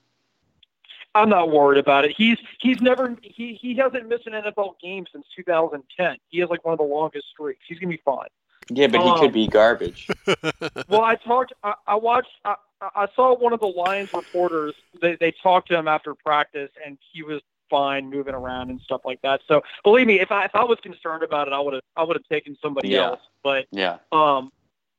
I'm 1.16 1.30
not 1.30 1.50
worried 1.50 1.80
about 1.80 2.06
it. 2.06 2.12
He's 2.16 2.38
he's 2.60 2.82
never 2.82 3.16
he 3.24 3.54
he 3.60 3.76
hasn't 3.76 4.08
missed 4.08 4.28
an 4.28 4.34
NFL 4.34 4.80
game 4.82 5.06
since 5.12 5.26
2010. 5.36 6.18
He 6.30 6.40
has 6.40 6.50
like 6.50 6.64
one 6.64 6.74
of 6.74 6.78
the 6.78 6.84
longest 6.84 7.28
streaks. 7.32 7.62
He's 7.68 7.80
gonna 7.80 7.90
be 7.92 8.02
fine. 8.06 8.28
Yeah, 8.70 8.88
but 8.88 9.02
he 9.02 9.10
Um, 9.10 9.20
could 9.20 9.34
be 9.34 9.48
garbage. 9.48 10.08
Well, 10.88 11.02
I 11.02 11.16
talked. 11.16 11.54
I, 11.64 11.74
I 11.88 11.96
watched. 11.96 12.30
I, 12.46 12.56
I 12.82 13.08
saw 13.16 13.36
one 13.36 13.54
of 13.54 13.60
the 13.60 13.68
Lions 13.68 14.14
reporters. 14.14 14.74
They 15.02 15.16
they 15.20 15.32
talked 15.32 15.70
to 15.70 15.78
him 15.78 15.88
after 15.88 16.14
practice, 16.14 16.70
and 16.86 16.98
he 17.12 17.24
was 17.24 17.42
fine 17.70 18.10
moving 18.10 18.34
around 18.34 18.70
and 18.70 18.82
stuff 18.82 19.02
like 19.06 19.22
that. 19.22 19.42
So 19.48 19.62
believe 19.84 20.08
me, 20.08 20.20
if 20.20 20.32
I 20.32 20.46
if 20.46 20.56
I 20.56 20.64
was 20.64 20.80
concerned 20.82 21.24
about 21.24 21.48
it, 21.48 21.54
I 21.54 21.60
would 21.60 21.74
have 21.74 21.84
I 21.96 22.04
would 22.04 22.16
have 22.16 22.28
taken 22.28 22.58
somebody 22.62 22.90
Yeah. 22.90 23.12
else. 23.12 23.22
But 23.44 23.68
Yeah. 23.72 23.98
um, 24.12 24.52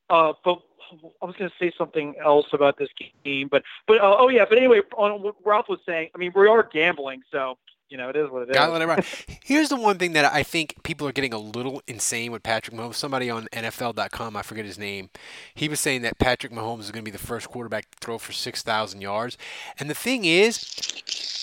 uh, 0.09 0.33
but 0.45 0.61
I 1.23 1.25
was 1.25 1.37
going 1.37 1.51
to 1.51 1.57
say 1.59 1.73
something 1.79 2.17
else 2.23 2.47
about 2.53 2.77
this 2.77 2.89
game, 3.25 3.49
but 3.49 3.63
but 3.87 3.99
uh, 4.01 4.17
oh 4.19 4.29
yeah, 4.29 4.45
but 4.49 4.59
anyway, 4.59 4.81
on 4.97 5.23
what 5.23 5.37
Ralph 5.45 5.69
was 5.69 5.79
saying, 5.87 6.11
I 6.15 6.19
mean, 6.19 6.33
we 6.35 6.49
are 6.49 6.63
gambling, 6.65 7.23
so 7.31 7.59
you 7.89 7.97
know 7.97 8.09
it 8.09 8.17
is 8.17 8.29
what 8.29 8.43
it 8.43 8.51
is. 8.51 8.55
Gotta 8.55 8.93
it. 8.93 9.05
Here's 9.45 9.69
the 9.69 9.77
one 9.77 9.99
thing 9.99 10.13
that 10.15 10.25
I 10.33 10.43
think 10.43 10.83
people 10.83 11.07
are 11.07 11.13
getting 11.13 11.33
a 11.33 11.39
little 11.39 11.81
insane 11.87 12.33
with 12.33 12.43
Patrick 12.43 12.77
Mahomes. 12.77 12.95
Somebody 12.95 13.31
on 13.31 13.47
NFL.com, 13.53 14.37
I 14.37 14.43
forget 14.43 14.65
his 14.65 14.79
name, 14.79 15.11
he 15.55 15.69
was 15.69 15.79
saying 15.81 16.03
that 16.03 16.19
Patrick 16.19 16.53
Mahomes 16.53 16.81
is 16.81 16.91
going 16.91 17.05
to 17.05 17.11
be 17.11 17.17
the 17.17 17.19
first 17.25 17.49
quarterback 17.49 17.91
to 17.91 17.99
throw 18.01 18.19
for 18.19 18.33
6,000 18.33 19.01
yards. 19.01 19.39
And 19.79 19.89
the 19.89 19.95
thing 19.95 20.25
is, 20.25 20.67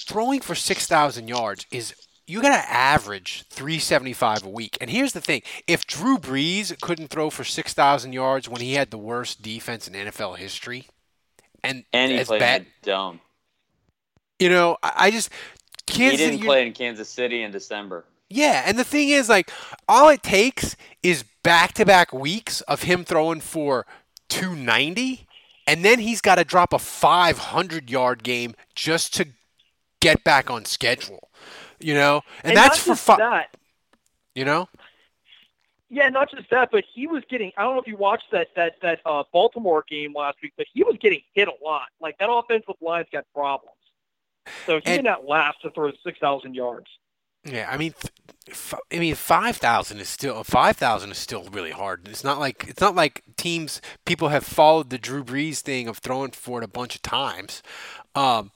throwing 0.08 0.40
for 0.42 0.56
6,000 0.56 1.28
yards 1.28 1.66
is 1.72 1.94
you 2.26 2.42
got 2.42 2.50
to 2.50 2.70
average 2.72 3.44
375 3.50 4.44
a 4.44 4.50
week. 4.50 4.78
And 4.82 4.90
here's 4.90 5.14
the 5.14 5.22
thing 5.22 5.42
if 5.68 5.86
Drew 5.88 6.18
Brees 6.18 6.80
couldn't 6.82 7.08
throw 7.10 7.30
for 7.30 7.44
6,000 7.44 8.14
yards 8.14 8.50
when 8.50 8.62
he 8.62 8.74
had 8.74 8.92
the 8.92 8.98
worst 8.98 9.42
defense 9.42 9.88
in 9.88 9.94
NFL 9.94 10.38
history, 10.38 10.88
and, 11.64 11.84
And 11.94 12.12
he 12.12 12.18
as 12.20 12.28
played 12.28 12.40
bad, 12.40 12.66
dome. 12.84 13.20
you 14.40 14.50
know, 14.50 14.78
I, 14.84 15.12
just. 15.12 15.30
He 15.90 16.10
didn't 16.10 16.34
City- 16.34 16.44
play 16.46 16.68
in 16.68 16.74
Kansas 16.74 17.08
City 17.10 17.44
in 17.44 17.52
December. 17.52 18.04
yeah, 18.30 18.64
and 18.66 18.78
the 18.78 18.84
thing 18.84 19.08
is, 19.10 19.30
like, 19.30 19.50
all 19.88 20.10
it 20.10 20.22
takes 20.22 20.76
is 21.02 21.24
back 21.44 21.72
to 21.76 21.86
back 21.86 22.12
weeks 22.12 22.60
of 22.62 22.84
him 22.84 23.06
throwing 23.06 23.40
for 23.40 23.86
290, 24.28 25.26
and 25.66 25.86
then 25.86 26.00
he's 26.00 26.20
got 26.20 26.36
to 26.36 26.44
drop 26.44 26.74
a 26.74 26.80
500 26.80 27.90
yard 27.90 28.22
game 28.24 28.54
just 28.76 29.14
to 29.16 29.28
get 30.00 30.24
back 30.24 30.50
on 30.50 30.66
schedule. 30.66 31.30
You 31.80 31.94
know? 31.94 32.22
And, 32.44 32.56
not 32.56 32.72
that's 32.72 32.84
for 32.84 32.96
fun. 32.96 33.20
that. 33.20 33.56
You 34.36 34.46
know? 34.46 34.68
Yeah, 35.90 36.10
not 36.10 36.30
just 36.30 36.50
that, 36.50 36.70
but 36.72 36.84
he 36.94 37.08
was 37.08 37.24
getting. 37.30 37.52
I 37.58 37.64
don't 37.64 37.76
know 37.76 37.82
if 37.82 37.88
you 37.88 37.96
watched 37.96 38.32
that 38.32 38.50
that 38.56 38.76
that 38.82 39.00
uh, 39.06 39.24
Baltimore 39.32 39.86
game 39.88 40.14
last 40.14 40.38
week, 40.44 40.54
but 40.58 40.68
he 40.74 40.84
was 40.84 40.98
getting 41.00 41.22
hit 41.34 41.48
a 41.48 41.64
lot. 41.64 41.88
Like 42.02 42.18
that 42.18 42.30
offensive 42.30 42.76
line's 42.82 43.08
got 43.12 43.26
problems. 43.34 43.78
So 44.66 44.80
he 44.80 44.86
And- 44.86 44.98
did 44.98 45.06
not 45.06 45.26
last 45.26 45.62
to 45.62 45.70
throw 45.72 45.92
six 46.04 46.20
thousand 46.20 46.56
yards. 46.56 46.88
Yeah, 47.46 47.70
I 47.72 47.78
mean, 47.78 47.94
I 48.92 49.00
mean, 49.00 49.16
five 49.16 49.56
thousand 49.56 50.00
is 50.00 50.10
still 50.10 50.44
five 50.44 50.76
thousand 50.76 51.12
is 51.12 51.18
still 51.18 51.46
really 51.46 51.72
hard. 51.72 52.06
It's 52.10 52.24
not 52.24 52.40
like 52.40 52.66
it's 52.68 52.82
not 52.82 52.94
like 52.96 53.24
teams 53.38 53.82
people 54.06 54.28
have 54.28 54.44
followed 54.44 54.90
the 54.90 54.98
Drew 54.98 55.24
Brees 55.24 55.60
thing 55.60 55.88
of 55.88 56.00
throwing 56.00 56.32
for 56.32 56.60
it 56.60 56.66
a 56.66 56.68
bunch 56.68 56.96
of 56.96 57.02
times. 57.02 57.64
Um, 58.16 58.52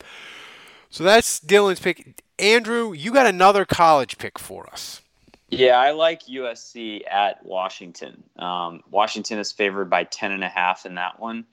so 0.91 1.03
that's 1.03 1.39
Dylan's 1.39 1.79
pick. 1.79 2.21
Andrew, 2.37 2.93
you 2.93 3.11
got 3.11 3.25
another 3.25 3.65
college 3.65 4.17
pick 4.17 4.37
for 4.37 4.67
us. 4.71 5.01
Yeah, 5.49 5.79
I 5.79 5.91
like 5.91 6.25
USC 6.27 7.01
at 7.09 7.43
Washington. 7.45 8.23
Um, 8.37 8.83
Washington 8.89 9.39
is 9.39 9.51
favored 9.51 9.89
by 9.89 10.03
ten 10.03 10.31
and 10.31 10.43
a 10.43 10.49
half 10.49 10.85
in 10.85 10.95
that 10.95 11.19
one. 11.19 11.45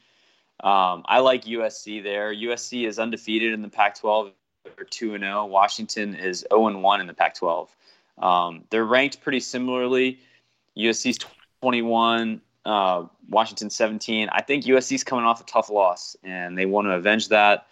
Um, 0.61 1.05
I 1.07 1.20
like 1.20 1.44
USC 1.44 2.03
there. 2.03 2.35
USC 2.35 2.87
is 2.87 2.98
undefeated 2.98 3.53
in 3.53 3.62
the 3.62 3.68
Pac-12. 3.68 4.33
They're 4.64 4.85
two 4.85 5.14
and 5.14 5.22
zero. 5.22 5.46
Washington 5.46 6.14
is 6.16 6.44
zero 6.51 6.66
and 6.66 6.83
one 6.83 7.01
in 7.01 7.07
the 7.07 7.14
Pac-12. 7.14 7.68
Um, 8.18 8.64
they're 8.70 8.85
ranked 8.85 9.20
pretty 9.20 9.40
similarly. 9.40 10.18
USC's 10.77 11.18
twenty-one, 11.61 12.40
uh, 12.64 13.05
Washington 13.29 13.70
seventeen. 13.70 14.29
I 14.33 14.42
think 14.42 14.64
USC's 14.64 15.05
coming 15.05 15.24
off 15.24 15.40
a 15.40 15.44
tough 15.44 15.70
loss, 15.70 16.16
and 16.24 16.59
they 16.59 16.66
want 16.66 16.87
to 16.87 16.92
avenge 16.92 17.29
that. 17.29 17.67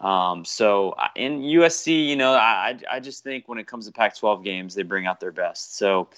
Um, 0.00 0.44
so 0.44 0.94
in 1.14 1.40
USC, 1.40 2.06
you 2.06 2.16
know, 2.16 2.34
I, 2.34 2.78
I 2.90 3.00
just 3.00 3.24
think 3.24 3.48
when 3.48 3.58
it 3.58 3.66
comes 3.66 3.86
to 3.86 3.92
Pac-12 3.92 4.44
games, 4.44 4.74
they 4.74 4.82
bring 4.82 5.06
out 5.06 5.20
their 5.20 5.32
best. 5.32 5.76
So 5.76 6.08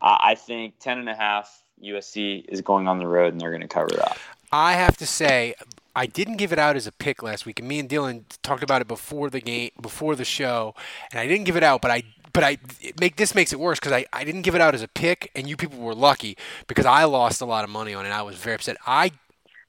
I, 0.00 0.34
think 0.34 0.74
10 0.80 0.98
and 0.98 1.08
a 1.08 1.14
half 1.14 1.62
USC 1.82 2.44
is 2.48 2.62
going 2.62 2.88
on 2.88 2.98
the 2.98 3.06
road 3.06 3.32
and 3.32 3.40
they're 3.40 3.50
going 3.50 3.60
to 3.60 3.68
cover 3.68 3.94
that. 3.96 4.18
I 4.52 4.72
have 4.72 4.96
to 4.96 5.06
say, 5.06 5.54
I 5.94 6.06
didn't 6.06 6.36
give 6.36 6.52
it 6.52 6.58
out 6.58 6.76
as 6.76 6.86
a 6.86 6.92
pick 6.92 7.22
last 7.22 7.46
week, 7.46 7.58
and 7.58 7.68
me 7.68 7.78
and 7.78 7.88
Dylan 7.88 8.24
talked 8.42 8.62
about 8.62 8.80
it 8.80 8.88
before 8.88 9.30
the 9.30 9.40
game, 9.40 9.70
before 9.80 10.16
the 10.16 10.24
show, 10.24 10.74
and 11.10 11.20
I 11.20 11.26
didn't 11.26 11.44
give 11.44 11.56
it 11.56 11.62
out, 11.62 11.82
but 11.82 11.90
I. 11.90 12.02
But 12.32 12.44
I 12.44 12.58
make 13.00 13.16
this 13.16 13.34
makes 13.34 13.52
it 13.52 13.58
worse 13.58 13.80
because 13.80 13.90
I, 13.90 14.06
I 14.12 14.22
didn't 14.22 14.42
give 14.42 14.54
it 14.54 14.60
out 14.60 14.72
as 14.72 14.82
a 14.82 14.88
pick, 14.88 15.32
and 15.34 15.48
you 15.48 15.56
people 15.56 15.80
were 15.80 15.96
lucky 15.96 16.36
because 16.68 16.86
I 16.86 17.02
lost 17.02 17.40
a 17.40 17.44
lot 17.44 17.64
of 17.64 17.70
money 17.70 17.92
on 17.92 18.06
it. 18.06 18.10
I 18.10 18.22
was 18.22 18.36
very 18.36 18.54
upset. 18.54 18.76
I 18.86 19.10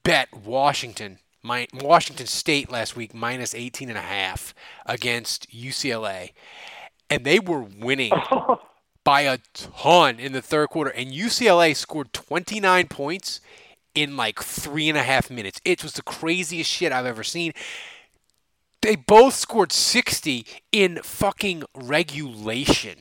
bet 0.04 0.28
Washington, 0.32 1.18
my 1.42 1.66
Washington 1.74 2.26
State 2.26 2.70
last 2.70 2.96
week 2.96 3.14
minus 3.14 3.54
18 3.54 3.88
and 3.88 3.98
a 3.98 4.02
half 4.02 4.54
against 4.86 5.50
UCLA, 5.50 6.32
and 7.10 7.24
they 7.24 7.38
were 7.38 7.62
winning 7.62 8.12
by 9.04 9.22
a 9.22 9.38
ton 9.52 10.18
in 10.18 10.32
the 10.32 10.42
third 10.42 10.68
quarter, 10.68 10.90
and 10.90 11.10
UCLA 11.10 11.74
scored 11.74 12.12
29 12.12 12.88
points 12.88 13.40
in 13.94 14.16
like 14.16 14.40
three 14.40 14.88
and 14.88 14.96
a 14.96 15.02
half 15.02 15.30
minutes. 15.30 15.60
It 15.64 15.82
was 15.82 15.94
the 15.94 16.02
craziest 16.02 16.70
shit 16.70 16.92
I've 16.92 17.06
ever 17.06 17.24
seen. 17.24 17.52
They 18.80 18.96
both 18.96 19.34
scored 19.34 19.72
60 19.72 20.46
in 20.72 21.00
fucking 21.02 21.64
regulation. 21.74 22.98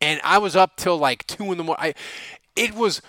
And 0.00 0.20
I 0.24 0.38
was 0.38 0.56
up 0.56 0.76
till 0.76 0.98
like 0.98 1.26
two 1.26 1.52
in 1.52 1.58
the 1.58 1.64
morning. 1.64 1.84
I, 1.84 1.94
it 2.56 2.74
was. 2.74 3.00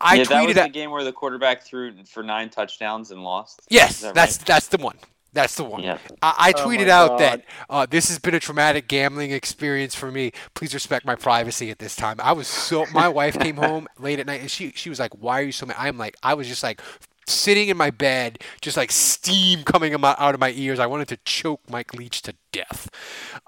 I 0.00 0.16
yeah, 0.16 0.24
that 0.24 0.46
was 0.46 0.54
tweeted 0.54 0.54
the 0.56 0.62
at. 0.64 0.72
game 0.72 0.90
where 0.90 1.04
the 1.04 1.12
quarterback 1.12 1.62
threw 1.62 2.04
for 2.04 2.22
nine 2.22 2.50
touchdowns 2.50 3.10
and 3.10 3.22
lost. 3.24 3.62
Yes, 3.68 4.00
that 4.00 4.14
that's 4.14 4.38
right? 4.38 4.46
that's 4.46 4.68
the 4.68 4.78
one. 4.78 4.98
That's 5.34 5.56
the 5.56 5.64
one. 5.64 5.82
Yeah. 5.82 5.98
I, 6.20 6.34
I 6.38 6.52
Oh 6.54 6.66
tweeted 6.66 6.86
my 6.86 6.90
out 6.90 7.08
God. 7.08 7.18
that 7.18 7.44
uh, 7.70 7.86
this 7.88 8.08
has 8.08 8.18
been 8.18 8.34
a 8.34 8.40
traumatic 8.40 8.86
gambling 8.86 9.30
experience 9.32 9.94
for 9.94 10.10
me. 10.12 10.32
Please 10.54 10.74
respect 10.74 11.06
my 11.06 11.14
privacy 11.14 11.70
at 11.70 11.78
this 11.78 11.96
time. 11.96 12.16
I 12.22 12.32
was 12.32 12.46
so. 12.48 12.86
My 12.92 13.08
wife 13.08 13.38
came 13.38 13.56
home 13.68 13.88
late 13.98 14.20
at 14.20 14.26
night 14.26 14.40
and 14.42 14.50
she 14.50 14.72
she 14.74 14.90
was 14.90 14.98
like, 15.00 15.12
"Why 15.14 15.40
are 15.40 15.44
you 15.44 15.52
so 15.52 15.66
mad?" 15.66 15.76
I'm 15.78 15.98
like, 15.98 16.16
I 16.22 16.34
was 16.34 16.48
just 16.48 16.62
like 16.62 16.80
sitting 17.26 17.68
in 17.68 17.76
my 17.76 17.90
bed, 17.90 18.40
just 18.60 18.76
like 18.76 18.90
steam 18.92 19.62
coming 19.64 19.94
amo- 19.94 20.14
out 20.18 20.34
of 20.34 20.40
my 20.40 20.50
ears. 20.52 20.78
I 20.78 20.86
wanted 20.86 21.08
to 21.08 21.16
choke 21.24 21.60
Mike 21.70 21.94
Leach 21.94 22.22
to 22.22 22.34
death. 22.52 22.90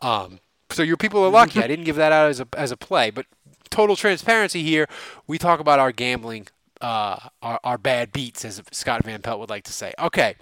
Um, 0.03 0.41
so 0.71 0.83
your 0.83 0.97
people 0.97 1.23
are 1.25 1.31
lucky. 1.31 1.63
I 1.63 1.67
didn't 1.69 1.85
give 1.85 1.97
that 1.97 2.13
out 2.13 2.31
as 2.31 2.41
a 2.41 2.49
as 2.57 2.71
a 2.71 2.77
play, 2.77 3.11
but 3.11 3.27
total 3.75 3.97
transparency 3.97 4.63
here. 4.63 4.89
We 5.27 5.37
talk 5.37 5.59
about 5.59 5.81
our 5.81 5.91
gambling, 5.91 6.47
uh, 6.81 7.19
our, 7.43 7.59
our 7.65 7.79
bad 7.79 8.13
beats, 8.13 8.45
as 8.45 8.63
Scott 8.71 9.03
Van 9.05 9.21
Pelt 9.21 9.41
would 9.41 9.51
like 9.51 9.65
to 9.65 9.73
say. 9.73 9.93
Okay. 9.99 10.37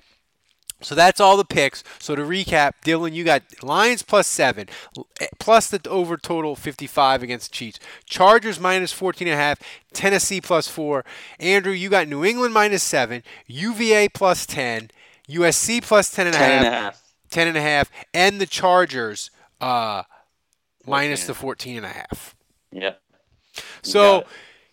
So 0.82 0.94
that's 0.94 1.20
all 1.20 1.36
the 1.36 1.44
picks. 1.44 1.82
So 1.98 2.14
to 2.14 2.22
recap, 2.22 2.72
Dylan, 2.84 3.12
you 3.14 3.24
got 3.24 3.42
Lions 3.62 4.02
plus 4.02 4.26
seven, 4.26 4.66
plus 5.38 5.68
the 5.68 5.80
over 5.88 6.16
total 6.16 6.56
55 6.56 7.22
against 7.22 7.52
the 7.52 7.54
Chiefs. 7.54 7.78
Chargers 8.04 8.58
minus 8.58 8.92
14 8.92 9.28
and 9.28 9.34
a 9.34 9.38
half, 9.38 9.60
Tennessee 9.94 10.40
plus 10.40 10.66
four. 10.66 11.04
Andrew, 11.38 11.72
you 11.72 11.88
got 11.88 12.08
New 12.08 12.24
England 12.24 12.52
minus 12.52 12.82
seven, 12.82 13.22
UVA 13.46 14.08
plus 14.08 14.44
10, 14.44 14.90
USC 15.30 15.82
plus 15.82 16.10
10 16.10 16.26
and 16.26 16.34
a 16.34 16.38
10 16.38 16.50
half, 16.50 16.64
and 16.64 16.66
a 16.66 16.78
half. 16.78 17.02
10 17.30 17.48
and 17.48 17.56
a 17.56 17.62
half, 17.62 17.90
and 18.12 18.40
the 18.40 18.46
Chargers 18.46 19.30
uh, 19.60 20.02
minus 20.84 21.20
14. 21.20 21.26
the 21.28 21.34
14 21.34 21.76
and 21.76 21.86
a 21.86 21.90
half. 21.90 22.34
Yep. 22.72 23.01
So 23.82 24.24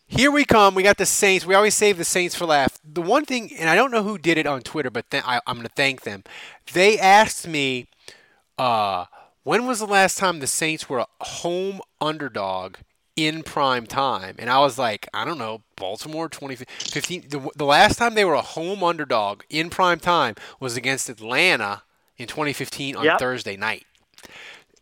here 0.07 0.31
we 0.31 0.45
come. 0.45 0.75
We 0.75 0.83
got 0.83 0.97
the 0.97 1.05
Saints. 1.05 1.45
We 1.45 1.55
always 1.55 1.75
save 1.75 1.97
the 1.97 2.05
Saints 2.05 2.35
for 2.35 2.45
last. 2.45 2.79
The 2.83 3.01
one 3.01 3.25
thing, 3.25 3.51
and 3.57 3.69
I 3.69 3.75
don't 3.75 3.91
know 3.91 4.03
who 4.03 4.17
did 4.17 4.37
it 4.37 4.47
on 4.47 4.61
Twitter, 4.61 4.89
but 4.89 5.09
th- 5.11 5.23
I, 5.25 5.39
I'm 5.45 5.55
going 5.57 5.67
to 5.67 5.73
thank 5.75 6.01
them. 6.01 6.23
They 6.73 6.97
asked 6.97 7.47
me, 7.47 7.87
uh, 8.57 9.05
when 9.43 9.65
was 9.65 9.79
the 9.79 9.85
last 9.87 10.17
time 10.17 10.39
the 10.39 10.47
Saints 10.47 10.89
were 10.89 10.99
a 10.99 11.07
home 11.21 11.81
underdog 12.01 12.75
in 13.15 13.43
prime 13.43 13.85
time? 13.85 14.35
And 14.39 14.49
I 14.49 14.59
was 14.59 14.77
like, 14.77 15.07
I 15.13 15.25
don't 15.25 15.37
know, 15.37 15.61
Baltimore 15.75 16.27
2015. 16.29 17.25
The, 17.29 17.49
the 17.55 17.65
last 17.65 17.97
time 17.97 18.15
they 18.15 18.25
were 18.25 18.33
a 18.33 18.41
home 18.41 18.83
underdog 18.83 19.43
in 19.49 19.69
prime 19.69 19.99
time 19.99 20.35
was 20.59 20.75
against 20.75 21.09
Atlanta 21.09 21.83
in 22.17 22.27
2015 22.27 22.95
on 22.95 23.05
Yep. 23.05 23.19
Thursday 23.19 23.55
night. 23.57 23.85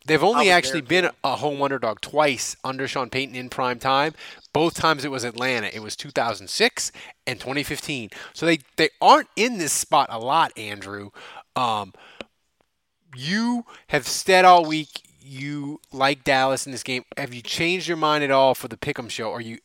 They've 0.08 0.22
only 0.24 0.50
actually 0.50 0.80
been 0.80 1.10
a 1.22 1.36
home 1.36 1.62
underdog 1.62 2.00
twice 2.00 2.56
under 2.64 2.88
Sean 2.88 3.10
Payton 3.10 3.34
in 3.36 3.48
prime 3.48 3.78
time. 3.78 4.14
Both 4.52 4.74
times 4.74 5.04
it 5.04 5.10
was 5.10 5.22
Atlanta. 5.24 5.68
It 5.74 5.80
was 5.80 5.94
2006 5.94 6.90
and 7.26 7.38
2015. 7.38 8.10
So 8.32 8.46
they, 8.46 8.58
they 8.76 8.88
aren't 9.00 9.28
in 9.36 9.58
this 9.58 9.72
spot 9.72 10.08
a 10.10 10.18
lot, 10.18 10.56
Andrew. 10.58 11.10
Um, 11.54 11.92
you 13.14 13.64
have 13.88 14.06
said 14.06 14.44
all 14.44 14.64
week 14.64 15.02
you 15.20 15.80
like 15.92 16.24
Dallas 16.24 16.66
in 16.66 16.72
this 16.72 16.82
game. 16.82 17.04
Have 17.16 17.34
you 17.34 17.42
changed 17.42 17.86
your 17.86 17.96
mind 17.96 18.24
at 18.24 18.30
all 18.30 18.54
for 18.54 18.68
the 18.68 18.76
Pick'em 18.76 19.10
show? 19.10 19.32
Are 19.32 19.40
you 19.40 19.58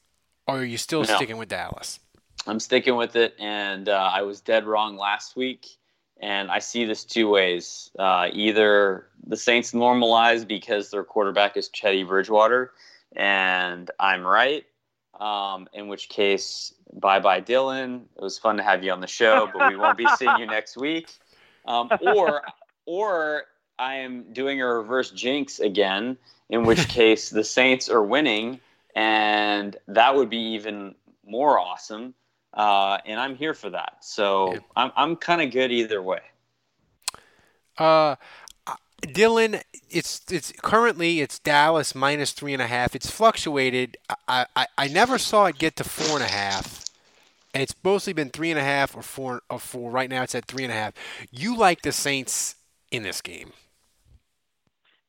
or 0.48 0.60
are 0.60 0.64
you 0.66 0.78
still 0.78 1.04
No. 1.04 1.16
sticking 1.16 1.38
with 1.38 1.50
Dallas? 1.50 2.00
I'm 2.46 2.60
sticking 2.60 2.98
with 2.98 3.16
it, 3.16 3.36
and 3.40 3.88
uh, 3.88 4.12
I 4.14 4.24
was 4.24 4.42
dead 4.42 4.66
wrong 4.66 4.98
last 4.98 5.38
week. 5.38 5.78
And 6.24 6.50
I 6.50 6.60
see 6.60 6.86
this 6.86 7.04
two 7.04 7.28
ways: 7.28 7.92
uh, 8.00 8.30
either 8.32 9.08
the 9.28 9.36
Saints 9.36 9.74
normalize 9.74 10.48
because 10.48 10.90
their 10.90 11.04
quarterback 11.04 11.58
is 11.58 11.68
Teddy 11.68 12.04
Bridgewater, 12.04 12.72
and 13.14 13.92
I'm 14.00 14.26
right. 14.26 14.64
Um, 15.20 15.68
in 15.74 15.90
which 15.90 16.08
case, 16.08 16.74
bye 16.94 17.20
bye, 17.20 17.42
Dylan. 17.42 18.04
It 18.16 18.22
was 18.22 18.40
fun 18.40 18.56
to 18.56 18.64
have 18.64 18.86
you 18.86 18.94
on 18.94 19.02
the 19.02 19.08
show, 19.08 19.50
but 19.54 19.70
we 19.70 19.76
won't 19.76 19.98
be 19.98 20.08
seeing 20.18 20.38
you 20.38 20.46
next 20.58 20.78
week. 20.78 21.14
Um, 21.66 21.90
or, 22.00 22.42
or 22.86 23.44
I 23.78 23.96
am 23.96 24.32
doing 24.32 24.62
a 24.62 24.66
reverse 24.66 25.12
jinx 25.12 25.60
again, 25.60 26.18
in 26.50 26.64
which 26.64 26.88
case 27.00 27.32
the 27.32 27.44
Saints 27.44 27.90
are 27.90 28.02
winning, 28.02 28.62
and 28.96 29.76
that 29.90 30.16
would 30.16 30.30
be 30.30 30.54
even 30.54 30.96
more 31.26 31.60
awesome. 31.60 32.14
Uh, 32.54 32.98
and 33.06 33.20
I'm 33.20 33.36
here 33.36 33.54
for 33.54 33.70
that. 33.72 33.98
So 34.02 34.54
Yeah. 34.54 34.60
I'm 34.76 34.92
I'm 34.96 35.16
kind 35.16 35.42
of 35.42 35.52
good 35.52 35.72
either 35.72 36.02
way. 36.02 36.22
Uh, 37.78 38.16
Dylan, 39.02 39.62
it's 39.90 40.22
it's 40.32 40.54
currently 40.62 41.20
it's 41.22 41.40
Dallas 41.40 41.94
minus 41.96 42.32
three 42.32 42.54
and 42.54 42.62
a 42.62 42.68
half. 42.68 42.96
It's 42.96 43.10
fluctuated. 43.10 43.98
I, 44.28 44.46
I, 44.56 44.68
I 44.78 44.88
never 44.88 45.18
saw 45.18 45.46
it 45.46 45.58
get 45.58 45.76
to 45.78 45.84
four 45.84 46.16
and 46.16 46.24
a 46.24 46.32
half, 46.32 46.86
and 47.54 47.62
it's 47.62 47.76
mostly 47.84 48.14
been 48.14 48.30
three 48.30 48.52
and 48.52 48.60
a 48.60 48.64
half 48.64 48.96
or 48.96 49.02
four 49.02 49.42
or 49.50 49.60
four. 49.60 49.92
Right 49.92 50.10
now, 50.10 50.24
it's 50.24 50.36
at 50.36 50.46
three 50.46 50.64
and 50.64 50.72
a 50.72 50.76
half. 50.76 50.94
You 51.32 51.58
like 51.58 51.82
the 51.82 51.92
Saints 51.92 52.56
in 52.92 53.04
this 53.04 53.22
game? 53.22 53.52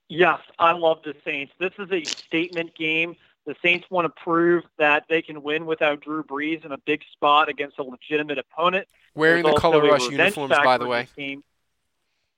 Yes, 0.08 0.40
I 0.58 0.72
love 0.72 0.98
the 1.04 1.14
Saints. 1.24 1.52
This 1.58 1.72
is 1.78 1.90
a 1.90 2.04
statement 2.04 2.74
game. 2.74 3.16
The 3.46 3.54
Saints 3.62 3.86
want 3.90 4.06
to 4.06 4.22
prove 4.22 4.64
that 4.78 5.04
they 5.08 5.20
can 5.20 5.42
win 5.42 5.66
without 5.66 6.00
Drew 6.00 6.22
Brees 6.22 6.64
in 6.64 6.72
a 6.72 6.78
big 6.78 7.02
spot 7.12 7.48
against 7.48 7.78
a 7.78 7.82
legitimate 7.82 8.38
opponent. 8.38 8.88
Wearing 9.14 9.42
There's 9.42 9.54
the 9.54 9.60
color 9.60 9.82
rush 9.82 10.08
uniforms, 10.08 10.54
by 10.64 10.78
the 10.78 10.86
way. 10.86 11.02
this 11.02 11.12
game. 11.12 11.44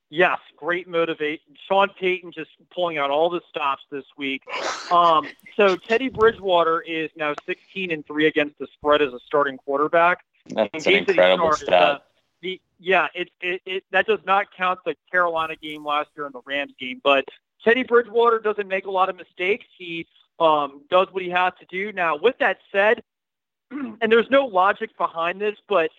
Yes, 0.08 0.38
great 0.56 0.86
motivation. 0.86 1.56
Sean 1.66 1.88
Payton 1.98 2.30
just 2.32 2.50
pulling 2.72 2.96
out 2.96 3.10
all 3.10 3.28
the 3.28 3.40
stops 3.48 3.82
this 3.90 4.04
week. 4.16 4.42
Um, 4.90 5.26
so 5.56 5.74
Teddy 5.74 6.08
Bridgewater 6.08 6.80
is 6.80 7.10
now 7.16 7.34
16 7.44 7.90
and 7.90 8.06
three 8.06 8.26
against 8.26 8.56
the 8.58 8.68
spread 8.74 9.02
as 9.02 9.12
a 9.12 9.18
starting 9.26 9.58
quarterback. 9.58 10.24
That's 10.48 10.86
an 10.86 10.92
games 10.92 11.06
that 11.06 11.12
incredible 11.12 11.52
started, 11.52 11.74
uh, 11.74 11.94
stat. 11.96 12.06
the 12.40 12.60
yeah, 12.78 13.08
it, 13.14 13.30
it 13.40 13.62
it 13.66 13.84
that 13.90 14.06
does 14.06 14.20
not 14.24 14.46
count 14.56 14.78
the 14.84 14.94
Carolina 15.10 15.56
game 15.56 15.84
last 15.84 16.10
year 16.16 16.26
and 16.26 16.34
the 16.34 16.42
Rams 16.44 16.72
game, 16.78 17.00
but 17.02 17.24
Teddy 17.64 17.82
Bridgewater 17.82 18.38
doesn't 18.38 18.68
make 18.68 18.86
a 18.86 18.90
lot 18.90 19.08
of 19.08 19.16
mistakes. 19.16 19.66
He 19.76 20.06
um, 20.38 20.82
does 20.90 21.08
what 21.10 21.22
he 21.22 21.30
has 21.30 21.52
to 21.60 21.66
do. 21.66 21.92
Now, 21.92 22.16
with 22.16 22.38
that 22.38 22.58
said, 22.72 23.02
and 23.70 24.12
there's 24.12 24.30
no 24.30 24.46
logic 24.46 24.96
behind 24.96 25.40
this, 25.40 25.56
but 25.68 25.90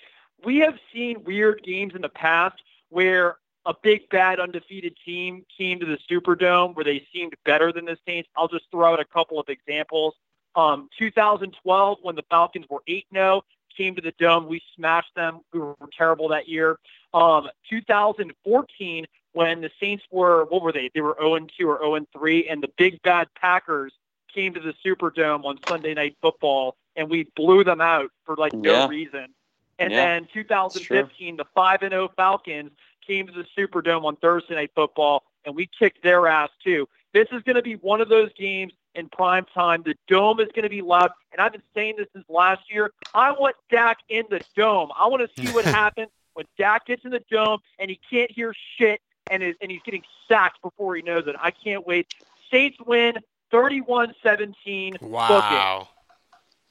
we 0.43 0.57
have 0.57 0.77
seen 0.93 1.23
weird 1.23 1.63
games 1.63 1.93
in 1.95 2.01
the 2.01 2.09
past 2.09 2.61
where 2.89 3.37
a 3.65 3.73
big 3.81 4.09
bad 4.09 4.39
undefeated 4.39 4.95
team 5.05 5.45
came 5.57 5.79
to 5.79 5.85
the 5.85 5.97
Superdome 6.09 6.75
where 6.75 6.85
they 6.85 7.05
seemed 7.13 7.33
better 7.43 7.73
than 7.73 7.85
the 7.85 7.97
Saints. 8.05 8.29
I'll 8.35 8.47
just 8.47 8.65
throw 8.71 8.93
out 8.93 8.99
a 8.99 9.05
couple 9.05 9.39
of 9.39 9.49
examples. 9.49 10.13
Um, 10.55 10.89
2012, 10.97 11.97
when 12.01 12.15
the 12.15 12.23
Falcons 12.29 12.65
were 12.69 12.81
8-0, 12.87 13.41
came 13.75 13.95
to 13.95 14.01
the 14.01 14.13
Dome. 14.17 14.47
We 14.47 14.61
smashed 14.75 15.13
them. 15.15 15.41
We 15.53 15.59
were 15.59 15.75
terrible 15.95 16.29
that 16.29 16.47
year. 16.47 16.79
Um, 17.13 17.49
2014, 17.69 19.05
when 19.33 19.61
the 19.61 19.69
Saints 19.79 20.03
were, 20.11 20.45
what 20.45 20.61
were 20.61 20.71
they? 20.71 20.89
They 20.93 21.01
were 21.01 21.15
0-2 21.21 21.49
or 21.67 21.79
0-3, 21.79 22.45
and 22.49 22.63
the 22.63 22.71
big 22.77 23.01
bad 23.03 23.27
Packers 23.39 23.93
came 24.33 24.53
to 24.53 24.59
the 24.59 24.73
Superdome 24.85 25.45
on 25.45 25.59
Sunday 25.67 25.93
Night 25.93 26.15
Football, 26.21 26.75
and 26.95 27.09
we 27.09 27.23
blew 27.35 27.63
them 27.63 27.81
out 27.81 28.11
for 28.25 28.35
like 28.35 28.53
no 28.53 28.73
Yeah. 28.73 28.87
reason. 28.87 29.33
And 29.79 29.91
Yeah, 29.91 30.19
then 30.19 30.27
2015, 30.33 31.37
the 31.37 31.45
5 31.53 31.83
and 31.83 31.91
0 31.91 32.09
Falcons 32.15 32.71
came 33.05 33.27
to 33.27 33.33
the 33.33 33.45
Superdome 33.57 34.05
on 34.05 34.15
Thursday 34.17 34.55
Night 34.55 34.71
Football, 34.75 35.23
and 35.45 35.55
we 35.55 35.67
kicked 35.67 36.03
their 36.03 36.27
ass 36.27 36.49
too. 36.63 36.87
This 37.13 37.27
is 37.31 37.41
going 37.43 37.55
to 37.55 37.61
be 37.61 37.75
one 37.75 38.01
of 38.01 38.09
those 38.09 38.31
games 38.33 38.73
in 38.95 39.07
prime 39.09 39.45
time. 39.53 39.83
The 39.83 39.95
dome 40.07 40.39
is 40.39 40.47
going 40.53 40.63
to 40.63 40.69
be 40.69 40.81
loud, 40.81 41.11
and 41.31 41.39
I've 41.39 41.51
been 41.51 41.61
saying 41.73 41.95
this 41.97 42.07
since 42.13 42.25
last 42.29 42.71
year. 42.71 42.91
I 43.13 43.31
want 43.31 43.55
Dak 43.69 43.99
in 44.09 44.25
the 44.29 44.41
dome. 44.55 44.91
I 44.97 45.07
want 45.07 45.21
to 45.21 45.29
see 45.41 45.51
what 45.51 45.65
happens 45.73 46.09
when 46.33 46.45
Dak 46.57 46.85
gets 46.87 47.05
in 47.05 47.11
the 47.11 47.23
dome 47.31 47.59
and 47.79 47.89
he 47.89 47.99
can't 48.09 48.29
hear 48.31 48.53
shit, 48.77 49.01
and 49.29 49.41
is, 49.43 49.55
and 49.61 49.71
he's 49.71 49.81
getting 49.83 50.03
sacked 50.27 50.61
before 50.61 50.95
he 50.95 51.01
knows 51.01 51.27
it. 51.27 51.35
I 51.39 51.51
can't 51.51 51.85
wait. 51.85 52.07
Saints 52.51 52.77
win 52.85 53.15
31-17. 53.51 55.01
Wow. 55.01 55.87